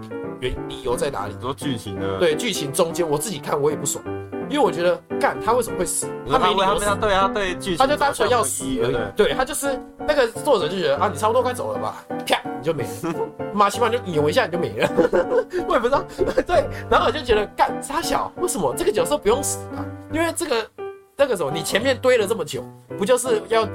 [0.42, 1.36] 原理由在哪里。
[1.40, 4.04] 说剧情呢，对剧情中间，我自己看我也不爽，
[4.50, 6.08] 因为我觉得干他为什么会死？
[6.30, 8.98] 他没理由死，对啊，对剧情，他就单纯要死而已。
[9.16, 13.16] 对他就是那个作者就觉得啊，你差不多快走了吧，啪你就没了，
[13.54, 14.90] 马奇马就扭一下你就没了，
[15.68, 16.04] 我也不知道。
[16.46, 19.86] 对，然后我就觉得干沙小，为什么这个角色不用死啊？
[20.12, 20.68] 因为这个
[21.16, 22.64] 那个什么，你前面堆了这么久，
[22.98, 23.68] 不就是要？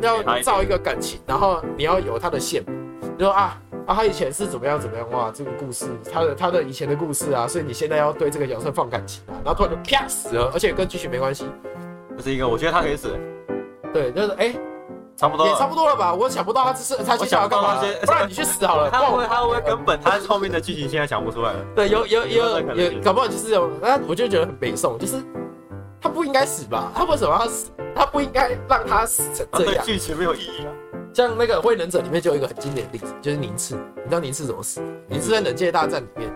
[0.00, 2.62] 要造一个感情，然后你要有他的线，
[3.16, 11.44] 就说啊啊，他以前是怎么样怎么样哇，这个故事，他的他的以前的故事啊，所以你现在要对这个角色放感情啊，然后突然就啪死了，而且跟剧情没关系，
[12.16, 13.18] 这是一个，我觉得他可以死，
[13.92, 14.60] 对，就是哎、欸，
[15.16, 25.22] 差不多也差不多了吧，我想不到他只是他接下来要干嘛，不然你去死好了， 他会他会根本他后面的剧情现在想不出来了，对，有有有有，搞不好就是有，那我就觉得很北宋，就是
[26.00, 27.70] 他不应该死吧，他为什么要死？
[27.94, 30.72] 他不应该让他死成这样，剧情没有意义啊。
[31.14, 33.76] 像那个《火影忍者》里面就有一个很经典的例子，就是宁次。
[33.96, 34.82] 你知道宁次怎么死？
[35.06, 36.28] 宁次在忍界大战里面，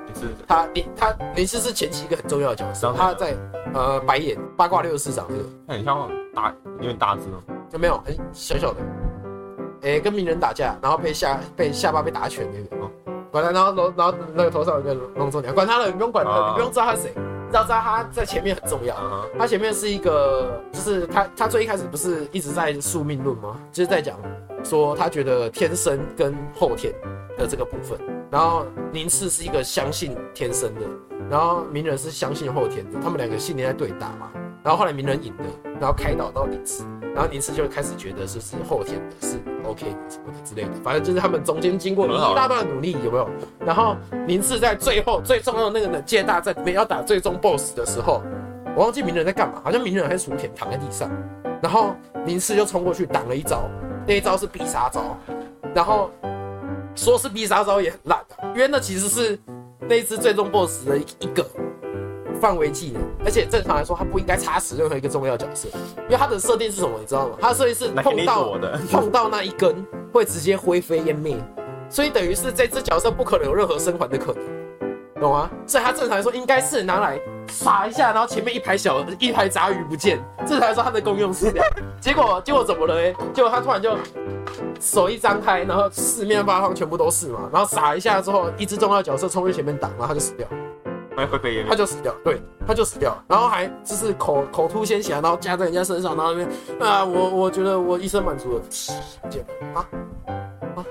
[0.46, 2.94] 他宁他宁次是前期一个很重要的角色。
[2.96, 3.36] 他在
[3.74, 8.76] 呃白眼八卦六十四掌那个，他很像大有点大只哦，就没有很小小的。
[9.82, 12.90] 哎，跟鸣人打架，然后被下被下巴被打拳那个，
[13.32, 17.12] 管他，然后然后那个头上有个龙舟鸟，管他了，你不用管他，你不用知道他是谁。
[17.52, 18.96] 要知道他在前面很重要，
[19.38, 23.56] 他前面是一个，就是他他最一开始不是一直在宿命论吗？
[23.72, 24.16] 就是在讲
[24.62, 26.92] 说他觉得天生跟后天
[27.36, 27.98] 的这个部分，
[28.30, 30.80] 然后宁次是一个相信天生的，
[31.30, 34.30] 然后鸣人是相信后天的，他们两个信念在对打嘛，
[34.62, 35.44] 然后后来鸣人赢了，
[35.80, 36.84] 然后开导到宁次，
[37.18, 39.38] 然后宁次就开始觉得是是后天的是。
[39.64, 43.28] OK，什么的之类的，反正就是他们中间经过了一大段的努力，有没有？
[43.58, 48.22] 然后宁次在最后最重要的那个忍界大战里面要打最终 BOSS 的时候，
[48.76, 51.10] 我忘记鸣人在干嘛，好像鸣人还是雏田躺在地上，
[51.60, 53.68] 然后宁次就冲过去挡了一招，
[54.06, 55.18] 那一招是必杀招，
[55.74, 56.08] 然后
[56.94, 59.38] 说是必杀招也很烂的，因为那其实是
[59.80, 61.44] 那一次最终 BOSS 的一个
[62.40, 65.68] 范围技能，而且正常来说他不应该插死任何一个重要角色，
[66.04, 67.36] 因为他的设定是什么，你知道吗？
[67.40, 68.58] 他的设定是碰到
[68.90, 71.36] 碰到那一根会直接灰飞烟灭，
[71.88, 74.42] 所以等于是这只角色不可能有任何生还的可能，
[75.20, 75.50] 懂吗？
[75.66, 81.66] 所以他正常来说应该是拿来撒一下，然后前面一排小一排杂鱼不见，正常来说它的功用是这样。
[82.00, 83.14] 结果 结果怎么了呢？
[83.34, 83.96] 结果他突然就
[84.80, 90.46] 手一张开，然后四面八方全部都是嘛，然后撒一下之后，一只重要角色冲在前面挡，然后他就死掉。
[91.68, 96.48] 他就死掉，对，他就死掉，然后还就是口口吐鲜血，然后夹在人家身上，然后那边
[96.80, 98.62] 啊，我我觉得我一生满足了，
[99.30, 99.86] 这样啊
[100.76, 100.84] 啊，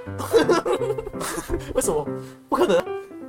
[1.76, 2.06] 为什么
[2.50, 2.84] 不可能？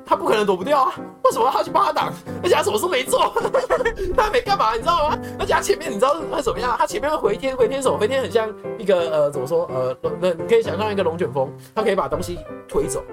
[0.06, 0.94] 他不可能躲不掉啊！
[1.22, 2.10] 为什么他去帮他挡？
[2.42, 3.30] 而且他什么事没做，
[4.16, 5.18] 他没干嘛，你知道吗？
[5.38, 6.74] 而且他前面你知道他怎么样？
[6.78, 13.04] 他前面会回天，回天手，回天很像一个呃，怎么说呃，那你可以想象一个龙卷风，他可以把东西推走，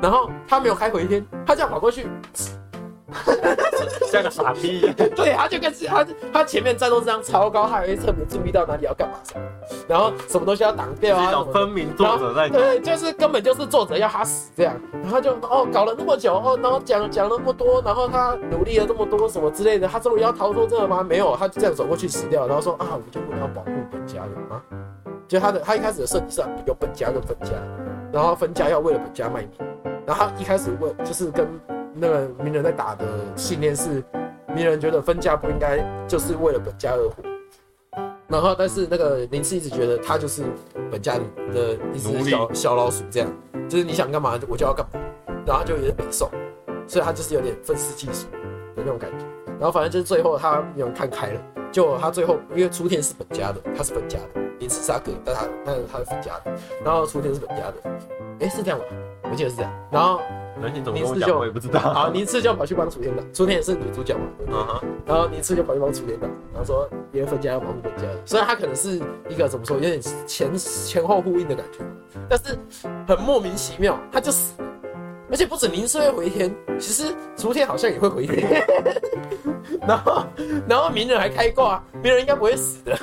[0.00, 2.06] 然后他没有开回天，他这样跑过去。
[4.10, 4.78] 像个傻逼。
[4.78, 9.18] 一样，对，他就跟他他前面战斗这样超高，他还会特别注意到哪里要干嘛，
[9.88, 21.02] 然后什么东西要挡掉啊，一种分明作者在对，就是根本就是作者要他死这样，然后就哦搞了那么久哦，然后讲讲那么多，然后他努力了这么多什么之类的，他终于要逃脱这个吗？
[21.02, 24.60] 没有，他就这样走过去死掉，然后说啊，我就为了要保护本家人啊，
[25.28, 27.52] 就他的他一开始的设计是有本家跟分家，
[28.12, 29.50] 然后分家要为了本家卖命，
[30.06, 31.46] 然后他一开始问就是跟。
[31.96, 34.02] 那个鸣人在打的信念是，
[34.54, 35.78] 鸣人觉得分家不应该
[36.08, 37.22] 就是为了本家而活，
[38.26, 40.42] 然后但是那个林氏一直觉得他就是
[40.90, 41.14] 本家
[41.52, 43.28] 的一只小小老鼠，这样
[43.68, 45.00] 就是你想干嘛我就要干嘛，
[45.46, 46.28] 然后他就有点北宋，
[46.86, 48.38] 所以他就是有点愤世嫉俗的
[48.76, 49.24] 那种感觉，
[49.58, 56.52] 然后反正就是最后他有人看开了，就他最后因为雏田是本家的，他是本家的，林氏是他哥，但他但是他是本家的，
[56.84, 57.74] 然后雏田是本家的，
[58.40, 58.84] 哎是这样吧？
[59.30, 60.20] 我记得是这样，然后。
[60.92, 61.80] 宁次就我也不知道。
[61.80, 64.20] 好，宁次就跑去帮楚天的，楚天也是女主角嘛。
[64.46, 64.80] 嗯哼。
[65.06, 71.80] 然后宁次就跑去帮楚天打，然后说别人分家要保护本家，所以他可能是一个怎么说，有点前前后呼应的感觉，
[72.28, 72.56] 但是
[73.06, 74.68] 很莫名其妙，他就死了。
[75.30, 78.64] 而且不止宁次会回天，其实楚天好像也会回天。
[79.86, 80.24] 然后，
[80.68, 82.96] 然后鸣人还开挂，鸣人应该不会死的。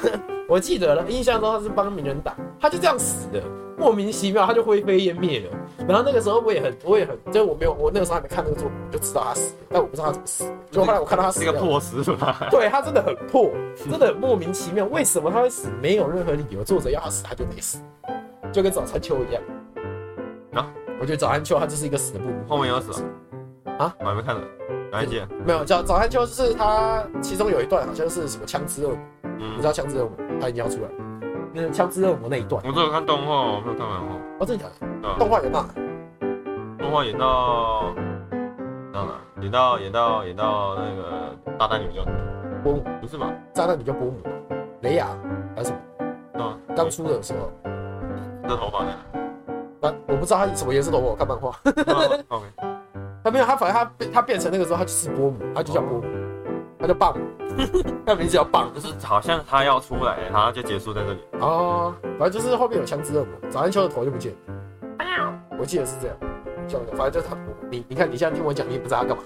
[0.47, 3.41] 我记得了，印象中他是帮鸣人打，他就这样死的。
[3.81, 5.49] 莫名其妙，他就灰飞烟灭了。
[5.87, 10.45] 然后那个时候我也很，我也很，就是我没有，我那个时候还没看那个作品，我就知道他死了，但我不知道他怎么死。
[10.69, 12.47] 就后来我看到他死了，一个破死是吧？
[12.51, 13.49] 对，他真的很破，
[13.89, 15.67] 真的很莫名其妙，为什么他会死？
[15.81, 17.79] 没有任何理由，作者要他死他就没死，
[18.51, 19.41] 就跟早餐秋一样。
[20.53, 22.35] 啊，我觉得早餐秋他就是一个死的不如。
[22.47, 23.03] 后面有死
[23.79, 23.91] 啊？
[23.99, 24.41] 我还没看呢，
[24.91, 25.19] 哪一集？
[25.43, 30.89] 没有，叫早餐秋就是他其中有一段好像是什么枪支恶魔，嗯，你知道枪支恶魔他已经要出来。
[31.53, 32.89] 那枪支恶魔那一段，我只有？
[32.89, 33.77] 看动画，我没有？
[33.77, 34.15] 看漫画。
[34.39, 35.15] 哦，真的假的？
[35.19, 35.65] 动画演到？
[36.79, 37.93] 动画演到
[38.93, 39.11] 到哪？
[39.41, 42.03] 演到演到演到那个炸弹女叫
[42.63, 43.31] 波姆，不是吧？
[43.53, 44.17] 炸弹女叫波姆，
[44.81, 45.07] 雷亚
[45.55, 45.75] 还是什
[46.37, 46.43] 么？
[46.43, 47.51] 啊，刚出的时候，
[48.47, 48.91] 这头发呢？
[49.81, 51.49] 啊，我不知道他什么颜色头发，我看漫画。
[52.29, 52.45] OK，
[53.23, 56.05] 他没有，他反正他变他变成那个时候，他就是波姆，他就叫波姆，
[56.79, 57.15] 他叫棒。
[58.05, 61.19] 他名字叫棒，就是好像他要出来，然后就结束在这里。
[61.39, 64.37] 哦，反正就是后面有枪支恶魔，早安秋的头就不见了。
[65.59, 66.17] 我记得是这样，
[66.67, 67.37] 叫的，反正就是他。
[67.69, 69.23] 你你看，你现在听我讲，你也不知道他干嘛，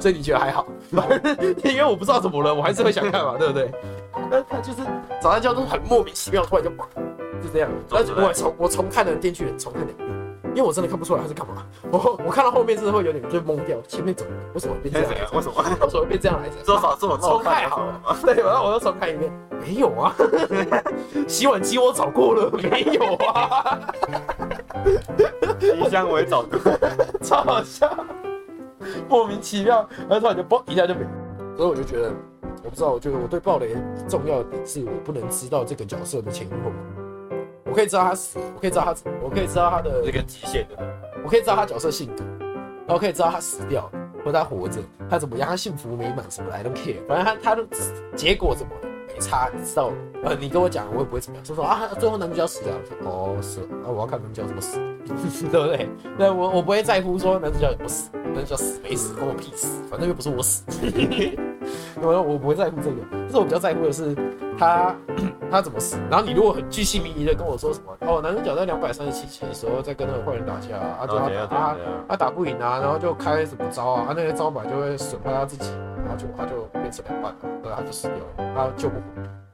[0.00, 0.66] 所以你觉得还好。
[0.92, 3.72] 反 正因为我不知道怎么了，我还是会想看嘛，对不对？
[4.30, 4.82] 那 他就是
[5.20, 6.86] 早安秋都很莫名其妙，突然就棒，
[7.42, 7.68] 就这样。
[7.90, 10.07] 而且我重我重看了《电锯人》，重看两遍。
[10.54, 15.10] 因为我真的看不出来他是干嘛， 我我看到后面真的会有点就懵掉，前面怎么为什么变这样？
[15.32, 15.54] 为什么？
[15.58, 16.56] 为什么会变这样来着？
[16.64, 20.14] 至少这么重看好了， 对，然后我又重看一遍，没有啊，
[21.28, 23.78] 洗碗机我找过了，没有啊，
[25.60, 26.58] 冰箱我也找过，
[27.22, 27.88] 超好笑，
[29.08, 31.00] 莫名其妙，然后突然就嘣一下就没，
[31.56, 32.12] 所以我就觉得，
[32.64, 33.76] 我不知道，我觉得我对暴雷
[34.08, 36.72] 重要的点是我不能知道这个角色的前因后果。
[37.68, 40.76] 我可以知道他死，我可以知道他，我可以知道他的这个极限的，
[41.22, 42.24] 我可以知道他角色性格，
[42.86, 43.90] 然后可以知道他死掉
[44.24, 47.64] 或他活着，他怎么样，他幸福美满什么的，I don't care，反正他他的
[48.16, 48.72] 结果怎么
[49.06, 49.92] 没差，你知道？
[50.24, 52.72] 呃，你跟我讲，我也不会怎么样，就说啊，最后男主角死掉。
[52.74, 54.78] 了，哦是，啊我要看男主角怎么死，
[55.52, 55.88] 对不对？
[56.18, 60.64] 那我我不会在乎说男主角有没有死，男主角死没死关我屁事，反正又不是我死，
[62.00, 64.14] 我我不会在乎这个，但是我比较在乎的是
[64.58, 64.94] 他。
[65.50, 65.96] 他怎么死？
[66.10, 71.76] 然后你如果很巨细靡遗的跟我说什么哦，男主角在两百三十七期的时候在跟那个坏人打架啊，就他他
[72.06, 75.70] 他打不赢啊，然后就开什么招啊，他那些招牌就会损坏他自己，
[76.04, 79.02] 然后就他就变成两半了，对，他就死掉了，他救不活，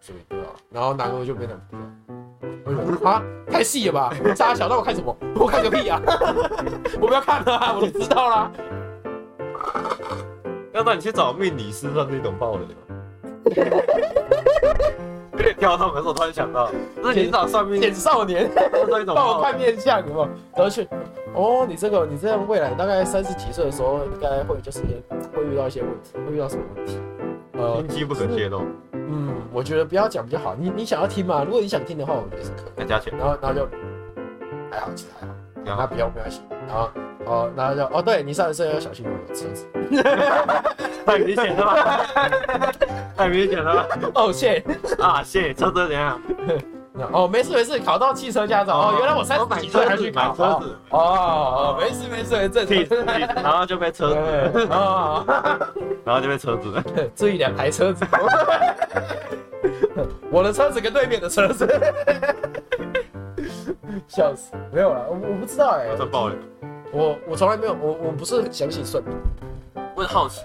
[0.00, 0.46] 所以对吧？
[0.68, 1.57] 然后男二就变成
[3.05, 4.12] 啊，太细了吧？
[4.35, 5.16] 杀小，那我看什么？
[5.37, 6.03] 我看个屁啊！
[7.00, 8.50] 我不要看了，我都知道啦。
[10.74, 12.96] 要不然你去找命理师算是一种暴雷吗？
[15.32, 16.68] 有 点跳动，可是我突然想到，
[17.00, 18.50] 那你找算命简少年，
[18.88, 20.28] 算一种帮我看面相有没有？
[20.56, 20.88] 然后去，
[21.32, 24.80] 哦，你这个你这样未来大概三十几岁的时候，应该会就是
[25.32, 26.98] 会遇到一些问题，会遇到什么问题？
[27.52, 28.62] 呃，天机不可泄露。
[28.94, 30.56] 嗯，我觉得不要讲比较好。
[30.58, 31.44] 你你想要听吗？
[31.44, 32.72] 如果你想听的话，我觉得是可以。
[32.78, 33.16] 再加钱。
[33.16, 33.68] 然后然后就
[34.72, 35.32] 还好，其实还好。
[35.64, 36.40] 然后不用没关系。
[36.66, 36.90] 然后
[37.26, 39.66] 哦，然后就哦，对你上一次要小心有车子。
[41.06, 42.06] 太明显了吧？
[43.16, 43.87] 太明显了吧？
[44.14, 44.64] 哦，谢
[44.98, 46.20] 啊，谢车子怎样？
[47.12, 48.72] 哦，没事没事，考到汽车驾照。
[48.74, 50.78] 哦，原来我三十几岁还去买车子。
[50.90, 53.42] 哦哦，没事没事，正常。
[53.42, 54.68] 然后就被车子。
[54.70, 55.24] 哦。
[56.04, 57.10] 然后就被车子。
[57.16, 58.06] 注意两台车子。
[60.30, 61.66] 我的车子跟对面的车子。
[64.06, 65.88] 笑死，没有了，我我不知道哎。
[65.98, 66.34] 这爆了。
[66.94, 69.12] 我我从来没有，我我不是很相信算命。
[69.96, 70.42] 我很好奇，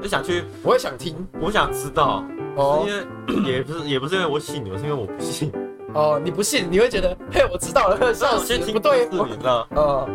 [0.00, 2.24] 就想去，我也想听，我想知道。
[2.56, 5.52] 哦，因为 也不是也不是因为我信你，是因为我不信。
[5.92, 9.66] 哦，你不信，你会觉得嘿，我知道了， 笑死，不对，你知道？
[9.74, 10.08] 呃，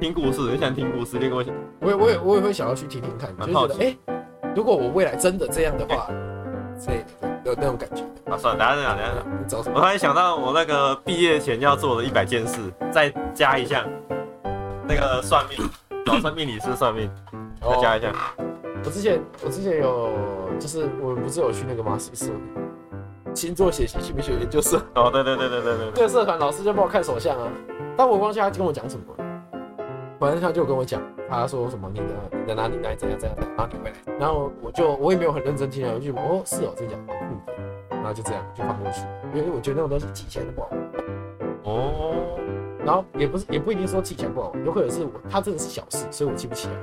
[0.00, 1.52] 听故事，你想听故事，你跟我讲。
[1.80, 3.96] 我也我也我也会想要去听听看，就觉得哎，
[4.54, 6.08] 如果我未来真的这样的话，
[6.78, 6.98] 所以
[7.44, 8.02] 有那种感觉。
[8.30, 9.76] 啊，算了，等下等下等下，你找什么？
[9.76, 12.58] 我突然想到我那个毕业前要做的一百件事，
[12.92, 13.84] 再加一项，
[14.88, 15.58] 那个算命，
[16.06, 17.10] 老算命理师算命，
[17.60, 18.12] 再加一下。
[18.84, 20.10] 我之前我之前有，
[20.58, 21.98] 就是我们不是有去那个吗？
[21.98, 22.30] 是不是？
[23.34, 24.80] 星座学习信不信研究社？
[24.94, 25.90] 哦，对对对对对对。
[25.94, 27.48] 这个社团老师就帮我看手相啊，
[27.96, 29.04] 但我忘记他跟我讲什么，
[30.18, 36.98] 反正他就跟我讲，他说什么你的你的哪里哪里怎样怎样，然后你回来，然后我就我也没有很认真听啊，我就哦是哦，真讲。
[37.90, 39.00] 然后就这样就放过去，
[39.34, 40.70] 因为我觉得那种东西记起来的不好。
[41.64, 42.35] 哦，
[42.86, 46.74] 然后也不是也不一定说记起来不好，有可能是我他真的是小事，所以我记不起来；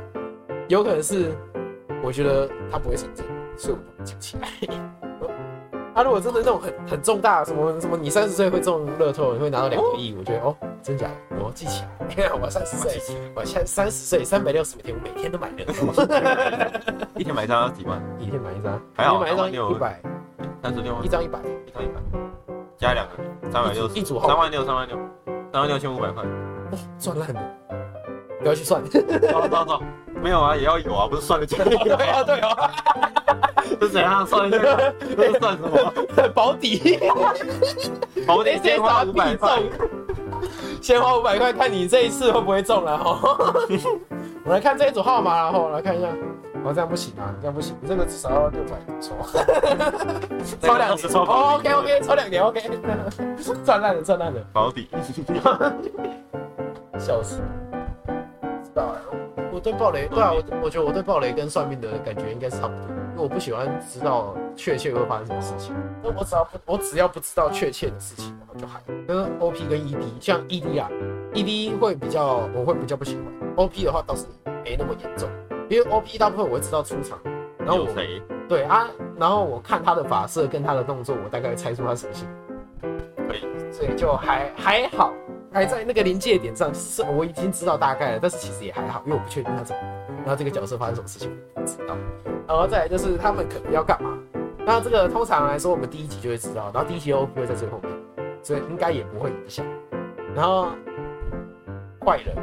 [0.68, 1.32] 有可能是
[2.04, 3.26] 我觉得他不会成真，
[3.58, 4.50] 所以我记不起来。
[5.96, 11.89] 他、 啊、如果真的那种很很重大，什么什么你三十岁会中乐透，你会拿到两个亿，我觉得哦，真假的，我记起来。
[12.10, 13.00] 你 看我三十岁，
[13.34, 15.88] 我现在三十岁，三百六十五天，我每天都买乐透。
[17.16, 18.04] 一天买一张要几万？
[18.20, 20.02] 一天买一张，还好，一天买一张一百。
[20.62, 22.02] 三十六万，一张一百，一张一百，
[22.78, 23.14] 加两个，
[23.52, 24.98] 三百六十，一组号，三万六，三万六，
[25.52, 27.42] 三万六千五百块，哇，赚烂了，
[28.40, 29.82] 不要去算，走走走，
[30.22, 31.76] 没有啊，也要有啊，不是算的钱，对
[32.08, 32.72] 啊对啊，
[33.80, 34.94] 是怎样算这个？
[35.16, 35.94] 这是算什么？
[36.34, 37.00] 保底，
[38.28, 39.62] 保底 先花五百块，
[40.82, 43.20] 先花五百块，看你这一次会不会中了哈。
[44.46, 46.08] 我来看这一组号码，然后来看一下。
[46.65, 48.71] 哦，这样不行啊，这样不行，这个至少要六百
[49.02, 49.13] 抽，
[50.62, 52.62] 抽两次抽，OK OK，抽两年 OK，
[53.65, 54.88] 赚烂了赚烂了，保底，
[56.97, 57.41] 笑死，
[58.63, 59.02] 知道了，
[59.52, 70.89] 我对暴雷，对啊，我我觉得我对暴雷跟算命的感觉应该是差不多，因为我不喜欢知道确切会发生什么事情，那我只要不我只要不知道确切的事情，我就还跟 OP 跟 ED，像 ED 啊
[71.34, 73.26] ，ED 会比较我会比较不喜欢
[73.58, 74.26] ，OP 的话倒是
[74.63, 75.28] 没那么严重。
[75.69, 77.17] 因为 OP 大部分我会知道出场，
[77.58, 78.21] 然后我谁？
[78.47, 82.28] 对啊，然后我看他的发色跟他的动作，我大概猜出他什么性，
[83.28, 85.13] 可以，所以就还还好，
[85.52, 89.82] 还在那个临界点上，是我已经知道大概了，但是其实也还好，因为我不确定他怎么，
[90.17, 91.95] 然后这个角色发生什么事情我不知道，
[92.47, 94.17] 然后再来就是他们可能要干嘛，
[94.65, 97.91] 那这个通常来说我们第一集就会知道，然后第一集 OP 会在最后面，
[98.43, 99.65] 所以应该也不会影响，
[100.36, 100.67] 然后
[102.06, 102.36] 坏人。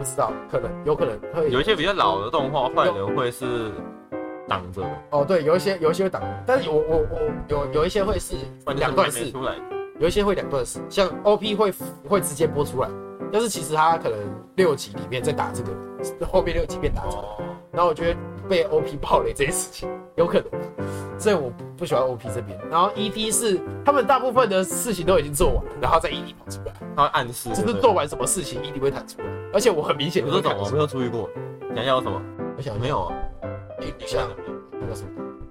[0.00, 3.70] 不知道，可能有可能会有一些比较老的动画，坏人会是
[4.48, 4.88] 挡着的。
[5.10, 8.34] 哦，对，有一些有一些会挡，但是我我我有有一些会是
[8.76, 9.30] 两段式，
[9.98, 11.70] 有一些会两段式，像 OP 会
[12.08, 12.88] 会直接播出来，
[13.30, 14.18] 但是其实他可能
[14.56, 17.22] 六集里面在打这个，后面六集变打这个，
[17.70, 19.86] 然后我觉得被 OP 爆雷这件事情
[20.16, 22.58] 有可能，所以我不喜欢 OP 这边。
[22.70, 29.26] 然后 ED 是他们大部分的事情都已经做完，然后在 ED 跑出来，他会暗示就是做完什么事情 ED 会弹出来。
[29.52, 31.28] 而且我很明显有，这种我没有注意过。
[31.74, 32.20] 想要什么？
[32.56, 33.14] 我想没有啊。
[33.78, 34.28] 你你想
[34.72, 35.08] 那个什么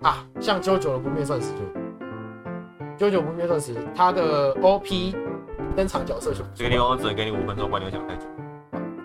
[0.08, 0.26] 啊？
[0.40, 1.52] 像 JoJo 的不灭钻石
[2.98, 5.16] 就 JoJo 不灭钻石，它的 OP
[5.76, 8.26] 登场角色就这个地方我只能给你五分钟，不然你会想太久。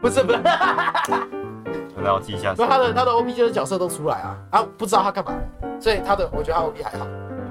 [0.03, 0.39] 不是不是，
[1.97, 2.55] 我要记一下。
[2.59, 5.33] 那他的他的 OP 就是角色都出来啊，啊不知道他干嘛，
[5.81, 7.07] 所以他的我觉得他 OP 还好。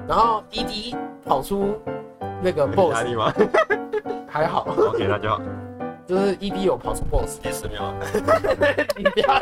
[0.06, 1.74] 然后 ED 跑出
[2.42, 3.32] 那个 BOSS 压力吗？
[4.28, 4.66] 还好。
[4.92, 5.40] OK，那就好。
[6.06, 7.94] 就是 ED 有跑出 BOSS，第十秒，
[8.96, 9.40] 你不要，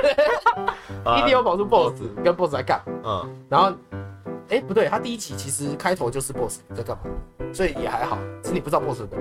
[1.17, 3.71] ED 有跑出 BOSS，跟 BOSS 在干，嗯，然后，
[4.49, 7.03] 哎、欸，不对，他第一集其实开头就是 BOSS 在干嘛，
[7.53, 9.17] 所以也还好，是你不知道 BOSS 的，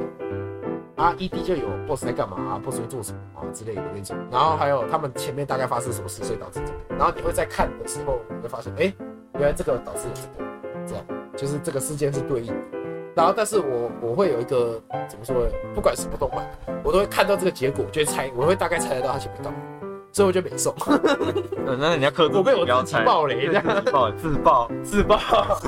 [0.97, 8.93] 啊，ED 就有 boss 在干嘛啊，boss 会做什么啊之类的那种，然后还有他们前面大概发生什么事，所以导致这个，然后你会在看的时候，你会发现，哎、欸，
[9.39, 10.45] 原来这个导致了这个，
[10.85, 11.03] 这样
[11.35, 12.80] 就是这个事件是对应的。
[13.13, 15.51] 然后，但是我我会有一个怎么说呢？
[15.75, 16.49] 不管什么动漫，
[16.83, 19.59] 我都会看到这个结果，我就猜，我会大概猜得到他前面干嘛，
[20.11, 20.73] 所以我就没送。
[21.67, 25.17] 嗯，那人家刻我被我自己爆雷，这样自爆自爆自爆。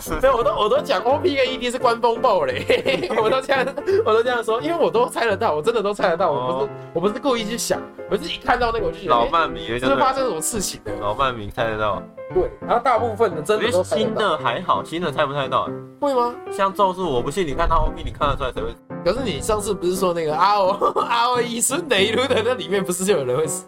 [0.02, 3.66] 所以 我都我都讲 OP 跟 ED 是官方爆雷， 我都这样
[4.06, 7.80] 我都这样说，因为我都猜得到，我真的都猜得到，我不是我不是故意去想，
[8.10, 10.92] 我是一看到那个我就觉得老漫迷，这是发生什么事情的？
[11.00, 12.02] 老漫迷猜得到。
[12.34, 15.70] 对，然后大部分的真的都新的还好，新的猜不猜到？
[16.02, 16.34] 会吗？
[16.52, 18.76] 像咒术，我不信你看他 OP，你看得出来谁会？
[19.06, 20.70] 可是你上次不是说那个阿欧
[21.02, 23.66] 阿欧伊孙雷路的那里面不是就有人会死？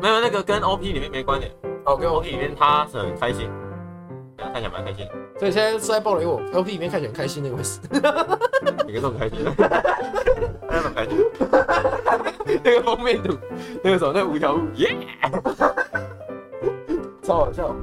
[0.00, 1.50] 没有，那个跟 OP 里面没关联。
[1.84, 3.50] 哦，跟 OP 里面他是很开心，
[4.36, 5.06] 看起来蛮开心。
[5.38, 7.80] 所以现在是在暴雷我，OP 里面看起来很开心那个会死。
[8.86, 9.38] 你个这么开心？
[10.68, 11.24] 那么开心？
[12.64, 13.36] 那个封面图，
[13.82, 14.96] 那个什么，那五条悟，耶！
[17.22, 17.74] 超好笑，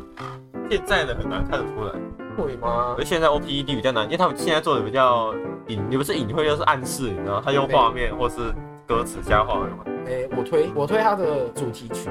[0.69, 1.91] 现在的很难看得出来，
[2.35, 2.95] 会吗？
[2.97, 5.33] 而现在 OPED 比较难，因为他们现在做的比较
[5.67, 8.53] 隐，你不是隐晦，就是暗示，你知道，他用画面或是
[8.87, 9.83] 歌词加画面嘛。
[10.05, 12.09] 哎、欸，我推我推他的主题曲，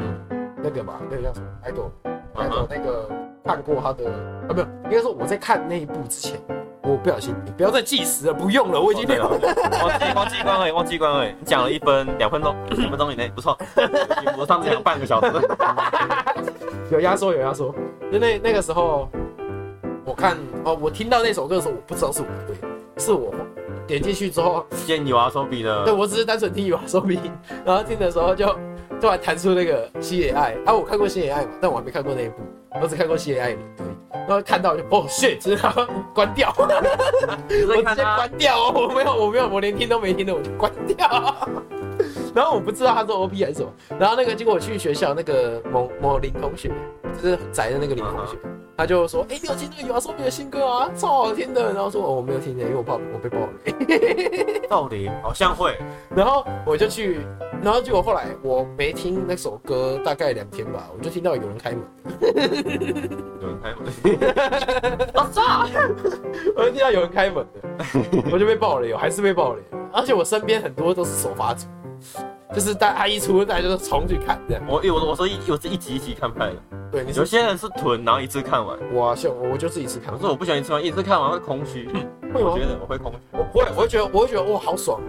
[0.57, 3.09] 那个吧，那个叫什么？idol，idol 那个
[3.45, 4.11] 看过他的
[4.49, 6.40] 啊，没有，应该说我在看那一部之前。
[6.86, 9.47] 我不小心，你不要再计时了，不用了，我已经 忘记
[10.14, 11.24] 忘记关了，忘记关了。
[11.26, 13.57] 你讲了一分两分钟，两分钟以内不错。
[14.36, 15.32] 我上次讲半个小时，
[16.92, 17.74] 有压缩有压缩。
[18.12, 19.09] 就那那个时候，
[20.05, 22.55] 我看哦，我听到那首歌的时候，我不知道是我对，
[23.03, 23.34] 是我
[23.87, 25.85] 点进去之后见有啊手比的。
[25.85, 27.18] 对，我只是单纯听有啊手比，
[27.64, 28.47] 然后听的时候就
[29.01, 32.37] 突然弹出那个西野爱啊，我看过西野爱嘛，但我还没看过那一部，
[32.80, 33.87] 我只看过西野爱里对。
[34.26, 35.62] 然后看到就哦，shit，直接
[36.14, 36.66] 关掉， 我
[37.49, 41.07] 直接关掉哦，我没有，我没有，我连听都没听的，我就关掉。
[42.37, 43.72] 然后我不知道他是 OP 还是什么。
[43.99, 46.70] 然后那个结果我去学校，那个某某林同学，
[47.22, 48.37] 就是宅的那个林同学，
[48.76, 54.61] 他就说：“哎，你有听那个 YOASOBI 的新歌啊，超好听的。”然后说：“哦，我没有听见，因为我怕我被爆雷。
[54.68, 55.78] ”到底好像会。
[56.14, 57.20] 然后我就去。
[57.62, 61.80] 然后结果后来我没听那首歌，大概两天吧，我就听到有人开门，
[63.41, 65.66] 有人开门， 我操！
[66.55, 67.61] 我就听到有人开门的，
[68.30, 71.66] 我就被爆雷，我还是被爆雷，而且我身边很多都是首发组，
[72.55, 74.62] 就是大他一出，大家就重去看这样。
[74.68, 76.57] 我我我说一我是一集一集看拍的，
[76.92, 78.78] 对，你有些人是囤，然后一次看完。
[78.92, 81.88] 我像我就是一次看完，可是我不喜欢一次看完，一次看完会空虚，
[82.32, 82.50] 会吗？
[82.52, 85.00] 我觉得我会空虚，我不会，我会觉得我会觉得哇好爽。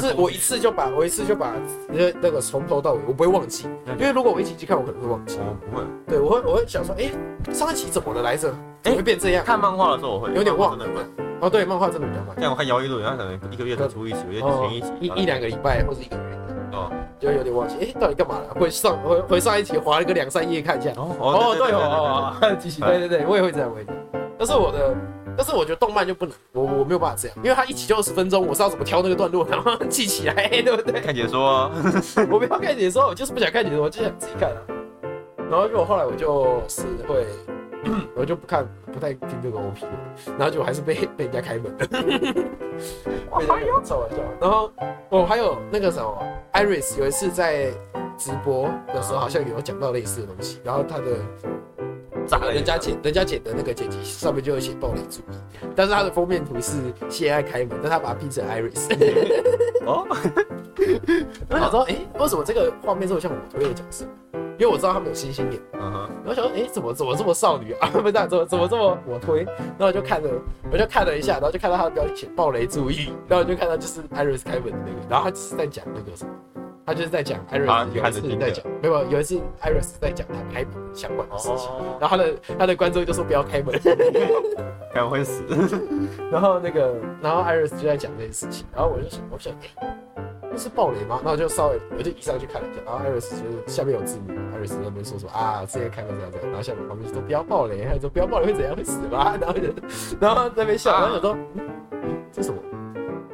[0.00, 1.52] 是我一次就把我一次就把
[1.88, 3.68] 那那个从头到尾我不会忘记，
[3.98, 5.38] 因为如果我一集一集看我可能会忘记。
[5.40, 7.10] 我不会，对我会我会想说，哎，
[7.52, 8.54] 上一集怎么了来着？
[8.80, 9.44] 怎么会变这样？
[9.44, 11.04] 看漫画的时候我会有点忘，真的慢。
[11.42, 12.40] 哦，对，漫画真的比较慢。
[12.40, 16.38] 像我看摇一路，他可能一个月才出一集，我觉得前一集一一两个礼拜或者一个月，
[16.72, 17.74] 哦，就有点忘记。
[17.80, 18.54] 哎，到底干嘛了？
[18.54, 20.90] 会上回回上一期划了个两三页看一下。
[20.96, 23.92] 哦哦对哦，继续对对对，我也会这样，我也会。
[24.38, 24.94] 但是我的。
[25.34, 31.00] 但是我觉得动漫就不能，我我没有办法这样，因为它一集就二十分钟，我是要怎么挑那个段落，然后记起来，对不对？
[31.00, 31.70] 看解说啊，
[32.30, 34.60] 我不要看解说，我就是不想看解说，我就想自己看啊。
[35.50, 37.26] 然后就后来我就是会，
[38.14, 39.84] 我就不看，不太听这个 OP，
[40.38, 41.74] 然后就还是被 被人家开门。
[41.76, 42.16] 被开门，
[43.38, 44.00] 开玩笑。
[44.40, 44.72] 然后
[45.10, 47.70] 哦还有那个什么，Iris 有一次在
[48.16, 51.04] 直播的时候，好像有讲到类似的东西，然后他的。
[52.52, 55.36] 人家剪，人家剪的那个剪辑上面就有写暴雷主义，
[55.74, 56.80] 但是他的封面图是
[57.10, 58.88] 谢爱开门，但他把它 P 成 Iris。
[59.84, 60.06] 哦，
[61.50, 64.06] 我想说，哎、欸，为什么这个画面这么像我推的角色？
[64.58, 65.60] 因为我知道他们有星星眼。
[65.74, 66.10] 嗯哼。
[66.24, 67.88] 我想说，哎、欸，怎么怎么这么少女啊？
[67.92, 69.42] 不是，怎么怎么这么我推？
[69.44, 70.30] 然后我就看了，
[70.70, 76.30] 我就看了一下，然后就看到他的标题写暴雷注意，然后我就看到就是 Iris 开门的那个，然后他只是在讲那个什么。
[76.84, 83.72] 他就是在讲艾瑞斯有一次在讲，没有有一次艾瑞斯在讲他开门相关的事情，然后他的他的观众就说不要开门，
[84.92, 85.44] 可能会死。
[86.28, 89.96] 然后那个然后艾瑞斯就在讲这件事情，然后我就想我想，哎，
[90.52, 91.16] 那是暴雷吗？
[91.22, 99.68] 然后我就稍微我就移上去看了一下，然后艾瑞斯就是下面有字幕，艾瑞斯那边说说啊，之前看到这样这样，然后下面旁边就说不要暴雷，还说不要暴雷会怎样会死吧， 然后就
[100.20, 101.36] 然后在那边笑，然后我说
[101.92, 102.60] 嗯，这什么？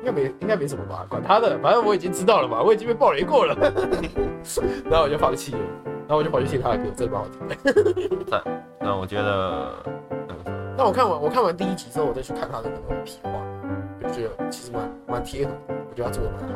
[0.01, 3.55] 应该没，应该没什么吧，管他的，反正我已经知道了嘛，我已经被暴雷过了，
[4.89, 5.59] 然后我就放弃了，
[6.07, 8.43] 然后我就跑去听他的歌，真的蛮好听的。
[8.81, 9.73] 那我觉得，
[10.79, 13.31] 那我看完我看完第一集之后，我再去看他的那个皮画，
[14.03, 16.55] 我就觉得其实蛮蛮贴合，我觉得他做的蛮好，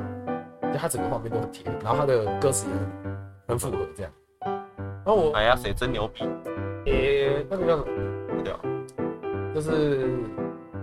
[0.72, 3.18] 就他整个画面都很贴，然后他的歌词也很
[3.48, 4.12] 很符合这样。
[5.04, 6.24] 然后我，哎呀，谁真牛逼？
[6.86, 8.42] 诶，那个叫什么？
[8.42, 8.60] 对啊，
[9.54, 10.10] 就是。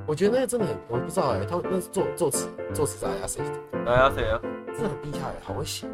[0.08, 3.44] 我觉得那个真的很，我不知道哎、欸，他们那是作作词作词是哎呀谁？
[3.86, 4.42] 哎呀谁啊？
[4.76, 5.86] 这很厉害，好会写。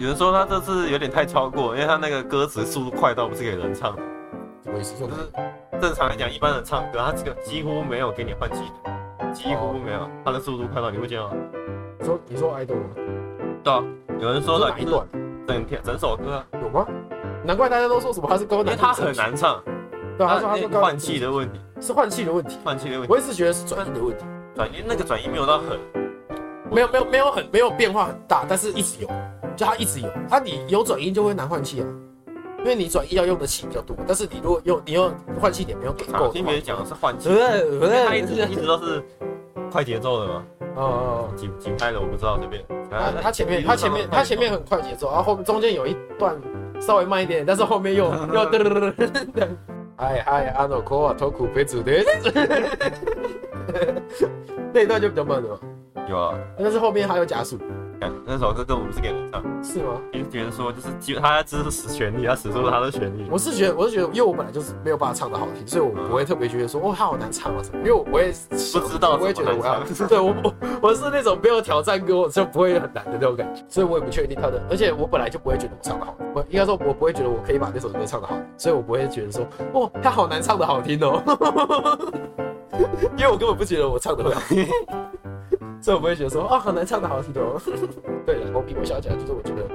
[0.00, 4.02] 有人说他这次有点太超过，因为他那个歌词速度快到不是给人唱的。
[4.64, 4.98] 什么意思？
[4.98, 5.14] 就是
[5.80, 11.30] 正常来讲，一般人唱歌，他这个几乎没有给你换气的，几乎没有，他的速度快到你会见吗？
[12.00, 12.90] 你说你说爱豆吗？
[13.62, 13.84] 对啊，
[14.20, 15.06] 有人说的哪一段？
[15.46, 16.44] 整天整首歌。
[16.62, 16.86] 有吗？
[17.44, 19.62] 难怪大家都说什么他是高难度，因为他很难唱。
[20.16, 23.12] 对，他说他是换气的问题，是换气的问题，换气的问题。
[23.12, 25.78] 我一直觉得是转音的问题，转音那个转音没有到很，
[26.70, 29.08] 没有没有没有很没有变化很大，但是一直有，
[29.56, 31.86] 就他一直有，他你有转音就会难换气啊，
[32.58, 37.30] 因为你转音要用的气比较多，但是你如果用你用换气点没有给够，听别人讲的是换气，
[38.06, 39.02] 他一直一直都是
[39.72, 40.44] 快节奏的嘛，
[40.80, 46.34] 哦哦，几几拍的我不知道这边，他他前面他前面他前面很快节奏，然后后面中间有一段
[46.80, 49.48] 稍微慢一点，但是后面又 又噔噔噔噔。
[49.96, 51.92] 嗨嗨，阿诺科啊，托库贝祖的，
[54.72, 55.60] 那一段就比较慢了。
[56.08, 57.58] 有啊，但是后面还有加速。
[58.24, 60.00] 那首歌根本不是给人唱，是吗？
[60.12, 63.26] 听别人说，就是基他只是使旋律，他使出了他的旋律。
[63.30, 67.78] 我是觉得，我是觉得，因为我本来就是没有办法唱的好听，所以我不会特别觉得说，哦，他好难唱啊什么。
[67.78, 81.22] 因为我也不知道，我也觉得我要， 对我我我是那种没有挑战过就不会很难的那种感觉，所以我也不确定他的，而且我本来就不会觉得我唱的好，我应该说，我不会觉得我可以把那首歌唱的好，所以我不会觉得说，哦，他好难唱的好听哦，
[83.18, 84.66] 因为我根本不觉得我唱的会好听。
[85.80, 87.60] 所以我不会觉得说啊，好难唱的好听的哦。
[88.26, 89.66] 对了，OP 我想起来就是我觉得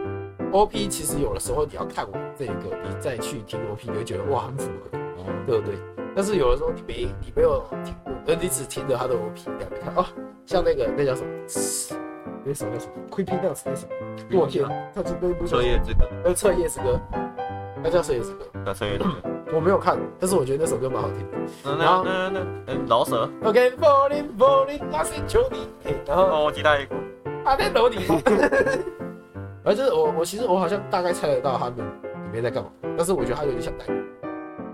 [0.52, 4.98] OP 其实有的时候你要看我这个，你再去听 OP，你会觉得哇很符合，
[5.48, 5.76] 对不对？
[6.16, 10.06] 但是有的时候你没你没有听过，而你只听着他的 OP，你看哦，
[10.46, 11.30] 像那个那叫什么？
[12.48, 13.88] 那首叫什么？Creepy Nuts 那首？
[14.30, 16.06] 落天，他是那部《彻夜之歌》。
[16.24, 17.00] 呃，《彻夜之歌》，
[17.86, 18.46] 那叫《彻夜之歌》。
[18.66, 19.10] 叫《彻夜之歌》。
[19.56, 21.78] 我没有看，但是我觉得那首歌蛮好听的。
[21.78, 23.30] 然后那那那老舍。
[23.44, 25.94] OK，Falling Falling Nothing to me。
[26.08, 26.96] 然后我记得一个。
[27.46, 28.00] 啊在楼底。
[29.64, 33.72] 反正就是我我其实我好像大概猜得到他们里面在干嘛，但是我觉得他有点像。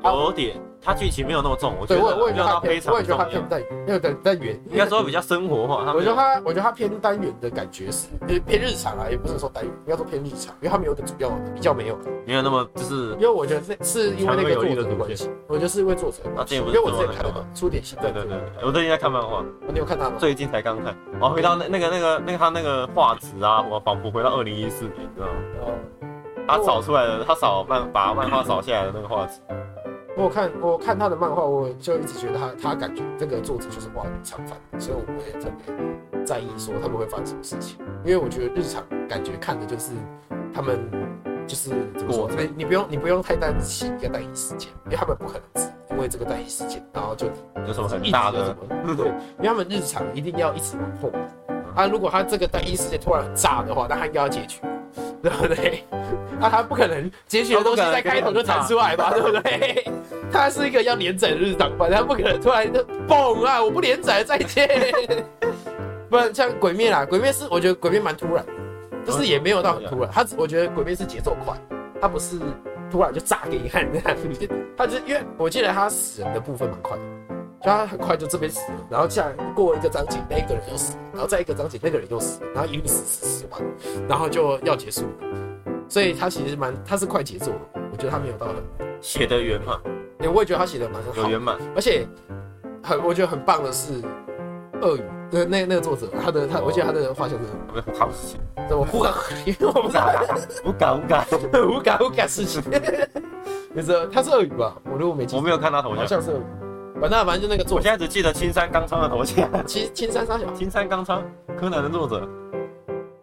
[0.10, 2.02] 有点，他剧情没有那么重，我觉得。
[2.02, 2.93] 对，我我也觉得他非常。
[2.93, 4.60] 我也觉得他偏单元，没有单单元。
[4.70, 5.93] 应该说比较生活化。
[5.93, 8.08] 我觉得他，我觉得他偏单元的感觉是
[8.47, 13.12] 偏日常啊，也不是说单元，应该说偏日常，因为他没有的主要比较没有，没有那么就是。
[13.14, 16.18] 因为我觉得是是因为那个作者的关系，我觉得是因为作者。
[16.49, 17.97] 因为我之前看的嘛，出点新。
[17.99, 19.43] 对对对，我最近在看漫画。
[19.68, 20.16] 你有看他吗？
[20.18, 20.95] 最近才刚看。
[21.20, 25.34] 我回到那那个那个那个他那个画质啊，我仿佛回到二零一四年，知道吗？
[25.62, 25.74] 哦。
[26.47, 29.39] 他扫出来的，他扫漫把漫画扫下来的那个画质。
[30.18, 39.91] 我看我看他的漫画，我就一直觉得他他感觉这个作者就是画日常番，所以我不会特别在意说他们会发生什么事情，因为我觉得日常感觉看的就是
[40.53, 40.80] 他们
[41.47, 47.28] 就是怎么说，你你不用你不用太担心一个单一事件，因为他们不可能只因为这个单一事件，然后就
[47.66, 48.55] 有什么很大的
[48.95, 49.07] 对，
[49.38, 51.12] 因为他们日常一定要一直往后
[51.76, 54.62] 啊，如果他这个单一事件突然很炸的话，那他应该要结局，
[55.22, 55.84] 对不对？
[56.39, 59.86] 那他不可能结局的东西在开头就弹出来吧， 对不对？
[60.32, 63.61] 他是一个要连载的日常番，他不可能突然就嘣啊！
[63.61, 64.67] 我不连载，再见。
[66.09, 68.43] 不然像鬼灭啦，鬼灭是我觉得鬼灭蛮突然，
[69.05, 70.09] 就是也没有到很突然。
[70.11, 71.55] 他我觉得鬼灭是节奏快，
[72.01, 72.39] 他不是
[72.89, 74.17] 突然就炸给你看这样。
[74.76, 77.03] 他就是因为我记得他死人的部分蛮快的，
[77.62, 83.62] 就他很快就这边死了，然后下来过一个章节那个人又死了，然后再一个章节那个人又死了，然后一路死死死完，
[84.07, 85.03] 然后就要结束。
[85.88, 88.55] 所以他其实蛮他是快节奏的，我觉得他没有到很
[89.01, 89.78] 写的圆满。
[90.34, 92.07] 我也觉得他写的蛮好，有圆满，而且
[92.82, 94.01] 很我觉得很棒的是
[94.82, 97.45] 鳄鱼，对那那个作者，他的他，我记得他的画像是
[97.99, 98.39] 好事情，
[98.70, 99.12] 怎么胡搞？
[99.45, 100.14] 因为我不知道，
[100.64, 102.64] 胡搞胡搞胡搞胡搞事情。
[103.74, 104.76] 没事，他是鳄鱼吧？
[104.86, 106.39] 我如果没记，我没有看他头像，好像是
[107.02, 109.49] 反正反正就那个作者，我现在只记得青山刚昌的头像。
[109.66, 110.45] 青青山啥小？
[110.54, 111.24] 青山刚昌，
[111.58, 112.30] 柯南的作者。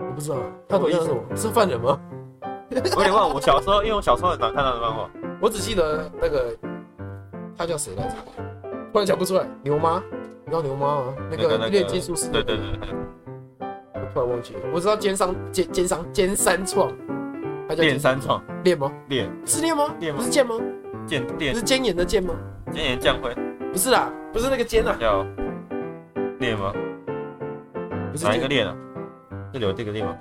[0.00, 0.36] 我不知道，
[0.68, 1.22] 他头像是什么？
[1.36, 1.96] 是犯人吗？
[2.70, 5.08] 我有点忘了，我小时候因为我小时候很常看他的漫画，
[5.40, 6.54] 我只记得那个。
[7.56, 8.14] 他叫谁来着？
[8.92, 9.44] 突然想不出来。
[9.62, 10.00] 牛妈，
[10.44, 11.14] 你知道牛妈吗？
[11.30, 12.28] 那个炼金术师。
[12.30, 12.64] 对对对。
[13.94, 14.60] 我突然忘记了。
[14.72, 16.92] 我知道奸商奸奸商奸三创。
[17.68, 18.40] 他叫奸三创。
[18.62, 18.92] 炼吗？
[19.08, 19.28] 炼。
[19.44, 19.92] 是炼吗？
[19.98, 20.18] 炼吗？
[20.18, 20.54] 不是剑吗？
[21.04, 21.52] 剑炼。
[21.52, 22.34] 不是奸盐的剑吗？
[22.72, 23.34] 奸盐将辉。
[23.72, 24.96] 不是啦，不是那个尖啊。
[24.98, 25.24] 叫
[26.38, 26.72] 炼吗？
[28.12, 28.76] 不是哪一个炼啊？
[29.52, 30.16] 这里有这个炼吗？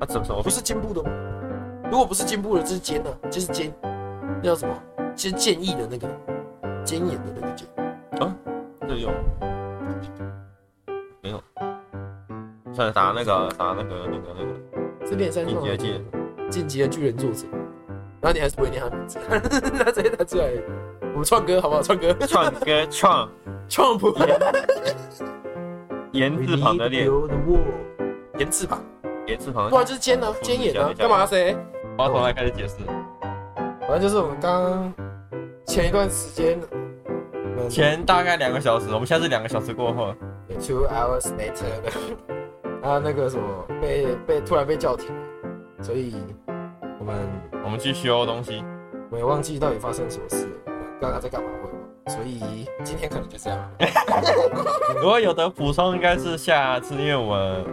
[0.00, 0.42] 啊，怎么说？
[0.42, 1.10] 不是肩部的吗？
[1.90, 3.72] 如果不是肩部的，这是尖的，这是尖。
[3.82, 4.74] 那叫什么？
[5.14, 6.08] 其实剑意的那个。
[6.84, 7.68] 尖眼的那个剑
[8.20, 8.36] 啊，
[8.88, 9.08] 这有
[11.22, 11.40] 没有？
[12.72, 15.06] 算了，打那个，打那个，那个，那个。
[15.06, 15.62] 是练三创。
[15.62, 16.04] 进阶的巨人，
[16.50, 17.46] 进击的巨人作者。
[18.20, 20.50] 然后你还是不会念他名字， 他直接拿出来。
[21.12, 21.82] 我们唱歌好不好？
[21.82, 22.14] 唱歌。
[22.26, 23.28] 唱歌创
[23.68, 24.14] 创普。
[26.12, 27.06] 言字旁的脸。
[28.38, 28.82] 言字旁。
[29.26, 31.56] 言字旁，不然就是尖呢，尖眼呢，干嘛谁？
[31.96, 32.78] 我要从来开始解释。
[33.80, 34.92] 反正就是我们刚
[35.64, 36.58] 前一段时间，
[37.70, 40.12] 前大概两个小时，我们现在是两个小时过后，
[40.58, 41.92] two hours later 的，
[42.82, 45.14] 啊，那个什么被被突然被叫停，
[45.80, 46.16] 所以
[46.98, 47.14] 我们
[47.64, 48.64] 我们去修东西，
[49.08, 50.52] 我也忘记到底发生什么事了，
[51.02, 53.58] 刚刚在干嘛会，所以今天可能就这样。
[54.94, 57.64] 如果有的补充，应该是下次，因为我们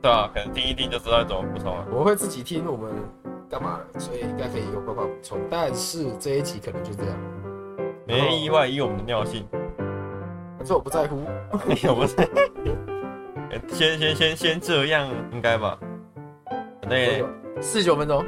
[0.00, 0.30] 对吧？
[0.32, 1.84] 可能听一听就知道怎么补充了。
[1.90, 2.92] 我会自己听我们
[3.50, 5.40] 干嘛，所以应该可以有办法补充。
[5.50, 7.16] 但是这一集可能就这样，
[8.06, 9.44] 没意外，以我们的尿性，
[10.56, 11.16] 可是我不在乎，
[11.66, 12.28] 没有不在，
[13.72, 15.76] 先先先先这样应该吧？
[16.82, 17.24] 那，
[17.60, 18.24] 四十九分钟，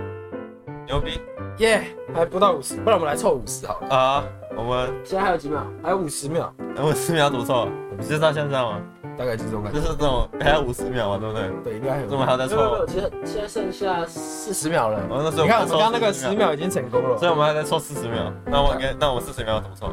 [0.86, 1.20] 牛逼，
[1.59, 4.24] 耶，还不到五十，不然我们来凑五十好了啊。
[4.57, 5.64] 我们现在还有几秒？
[5.82, 7.68] 还有五十秒，五十秒怎么凑？
[7.96, 8.80] 不是到现在吗？
[9.16, 11.51] 大概就是这种感觉，就是这种，还有五十秒嘛，对不对？
[11.64, 12.07] 对，应该还有。
[12.07, 12.86] 这么还在凑？
[12.86, 14.98] 其实现在剩下四十秒了。
[15.11, 16.53] 哦，那时候你看我们刚刚那个十秒。
[16.53, 18.32] 已经成功了，所以我们还在凑四十秒。
[18.46, 19.92] 那我应该，那我们四十秒怎么凑？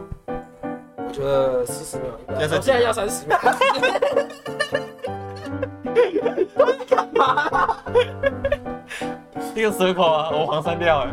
[0.98, 2.48] 我觉得四十秒应该。
[2.48, 3.38] 现在要三十秒。
[6.90, 7.78] 干嘛？
[9.54, 11.12] 这个蛇口啊，我黄山料哎。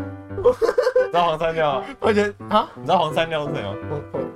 [0.50, 1.82] 你知道黄山料？
[2.00, 3.74] 我觉得啊，你知道黄三料是谁吗？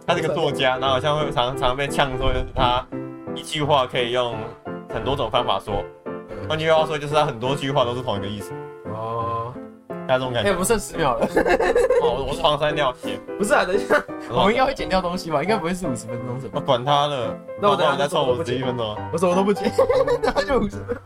[0.06, 2.86] 他是个作家，然后好像会常常被呛说，就是他
[3.34, 4.34] 一句话可以用
[4.92, 5.84] 很多种方法说。
[6.48, 8.52] 换句话说，就是他很多句话都是同一个意思。
[8.86, 9.52] 哦，
[10.06, 10.50] 他这种感觉。
[10.50, 11.26] 哎，不剩十秒了。
[12.02, 13.20] 哦，我是黄三料写。
[13.36, 15.42] 不是啊，等一下，我们应该会剪掉东西吧？
[15.42, 16.58] 应该不会是五十分钟什么？
[16.60, 18.96] 管他呢，那我等下再凑五十一分钟。
[19.12, 19.70] 我什么都不剪，
[20.22, 20.96] 那就五十分。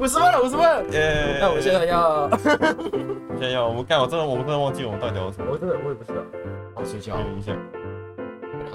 [0.00, 0.92] 五十分了，五十分。
[0.92, 1.38] 耶！
[1.40, 2.28] 那我现在要，
[3.38, 5.52] 现在要，我们干，我真的，我们真的忘记我们到底聊什么。
[5.52, 6.20] 我真的，我也不知道。
[6.74, 7.16] 好睡觉。
[7.38, 7.56] 一下。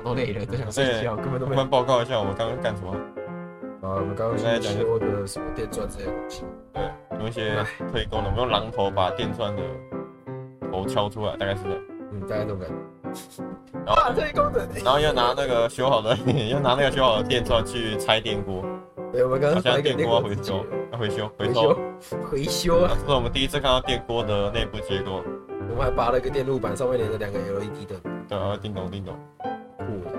[0.04, 1.52] 都累了，都想睡觉，根本都没。
[1.52, 2.92] 我们报告一下我们刚刚干什么。
[3.82, 6.46] 啊，我们刚刚在讲说的什么电钻这些东西。
[6.74, 6.84] 对，
[7.20, 7.58] 用一些
[7.92, 9.62] 推功能，我们用榔头把电钻的
[10.72, 11.80] 头敲出来，大概是这样。
[12.14, 12.76] 嗯，大概这种感觉。
[13.86, 16.16] 然后推功能，然后又拿那个修好的，
[16.50, 18.64] 又拿那个修好的电钻去拆电锅。
[19.14, 21.78] 对，我们刚刚把电锅要回收，要回修，回收，
[22.32, 22.98] 回修啊！
[23.00, 25.22] 这是我们第一次看到电锅的内部结构。
[25.70, 28.02] 我们还拔了个电路板，上面连着两个 LED 灯。
[28.28, 29.14] 对啊，叮咚叮咚。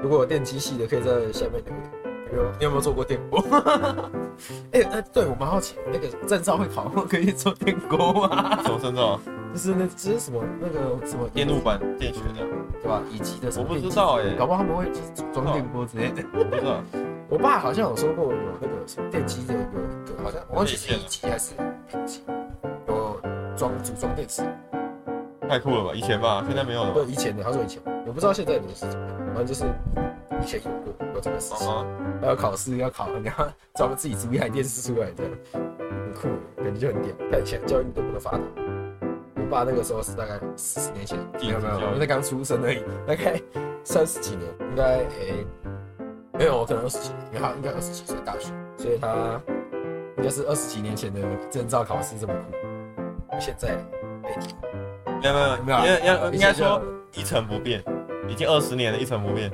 [0.01, 1.91] 如果有电机系的，可以在下面留言。
[2.37, 3.45] 有，你有没有做过电锅？
[4.71, 8.63] 哎哎，对我蛮好奇，那个证照会考，可以做电锅吗？
[8.63, 9.19] 什么证照？
[9.53, 12.47] 就是那这是什么那个什么电路板电学的，
[12.81, 13.03] 对吧？
[13.11, 13.67] 以及的什么？
[13.69, 14.87] 我不知道哎，搞不好他们会
[15.33, 16.23] 装电锅之类的。
[16.33, 16.81] 我不知道。
[17.35, 19.65] 我爸好像有说过有那个什么电机的有一
[20.07, 21.53] 个，好像我忘记是一级还是
[21.91, 22.23] 丙级，
[22.87, 23.21] 有
[23.57, 24.45] 装组装电池。
[25.49, 25.91] 太酷了吧！
[25.97, 26.95] 以前吧，现在没有了。
[26.95, 29.19] 对，以前的，他说以前，我不知道现在的是怎么样。
[29.35, 29.65] 反正就是
[30.41, 31.69] 以前有过有这个事情，
[32.23, 33.33] 还有考试要考，你要
[33.75, 36.29] 专门自己租一台电视出来，这样很酷，
[36.63, 37.13] 感觉就很屌。
[37.33, 38.45] 但以前教育都不能发达。
[39.35, 42.79] 我爸那个时候是大概四十年前，没有没有，我在刚出生而已，
[43.09, 43.43] 大概
[43.83, 45.45] 三十几年，应该诶，
[46.37, 49.41] 没有，我可能二十几年，因为他应该二十几岁大学，所以他
[50.19, 53.39] 应该是二十几年前的证照考试这么酷。
[53.41, 53.77] 现在
[55.23, 56.83] 没有没有没有，应应应该说
[57.13, 57.83] 一成不变。
[58.29, 59.51] 已经二十年了，一成不变。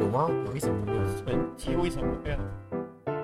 [0.00, 0.28] 有吗？
[0.46, 0.96] 有一成不变？
[1.24, 2.38] 对，几乎一成不变。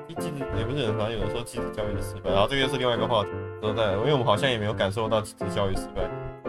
[0.06, 3.30] 一直也不是很常有的时候继子教育的失败，然后这个又是另外一个话题。
[3.60, 6.02] 说实在，因为我们好像也没有感受到机制教育失败。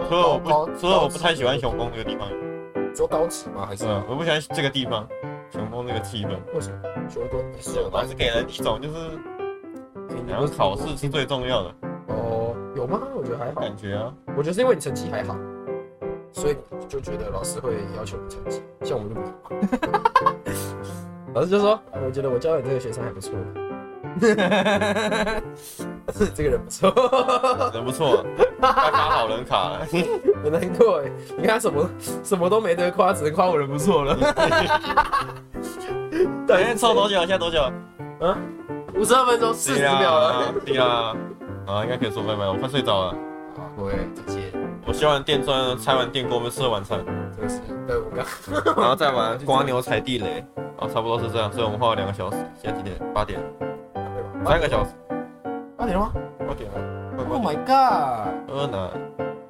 [0.07, 2.27] 所以我不，所以我不太喜欢熊工这个地方。
[2.95, 3.65] 说高职吗？
[3.65, 3.85] 还是？
[4.09, 5.07] 我不喜欢这个地方，
[5.51, 6.37] 雄风这个气氛。
[6.53, 6.79] 为什么？
[7.09, 7.29] 熊猫
[7.59, 8.95] 是老是给人一种就是，
[10.27, 11.75] 然后考试是最重要的。
[12.07, 12.99] 哦，有吗？
[13.15, 13.61] 我觉得还好。
[13.61, 15.35] 感觉啊，我觉得是因为你成绩还好。
[16.31, 19.33] 所以你就觉得老师会要求你成绩，像我们就没有。
[21.33, 23.33] 老师就说：“我觉得我教你这个学生还不错，
[26.35, 26.91] 这个人不错，
[27.73, 28.25] 人不错，
[28.61, 29.79] 还发好人卡了。”
[30.43, 31.89] 很难过哎，你看他什么
[32.23, 34.15] 什么都没得夸，只能夸我人不错了。
[36.47, 37.19] 等 下凑多久？
[37.19, 37.61] 现在多久？
[38.19, 38.37] 啊，
[38.95, 40.53] 五十二分钟四十秒了。
[40.65, 41.15] 对啊，
[41.67, 43.15] 啊，应该可以说拜拜，我快睡着了。
[43.55, 44.51] 好，各位再见。
[44.85, 46.99] 我修完电钻，拆完电锅，我们吃了晚餐。
[47.35, 48.25] 这个是对我刚，
[48.75, 50.43] 然后再玩 蜗牛踩地雷，
[50.77, 51.51] 啊，差不多是这样。
[51.51, 52.97] 所以我们花了两个小时，现在几点？
[53.13, 53.39] 八点。
[54.45, 54.91] 三个小时。
[55.77, 56.13] 八点了吗？
[56.47, 56.77] 八点了。
[57.29, 58.33] Oh my god！
[58.47, 58.91] 呃呢。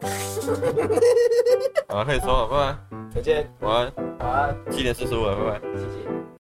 [1.87, 2.77] 好，可以收了，拜拜。
[3.15, 3.51] 再见。
[3.61, 3.91] 晚安。
[4.19, 4.55] 晚安。
[4.71, 5.67] 七点四十五了，拜拜。
[5.77, 6.29] 谢谢。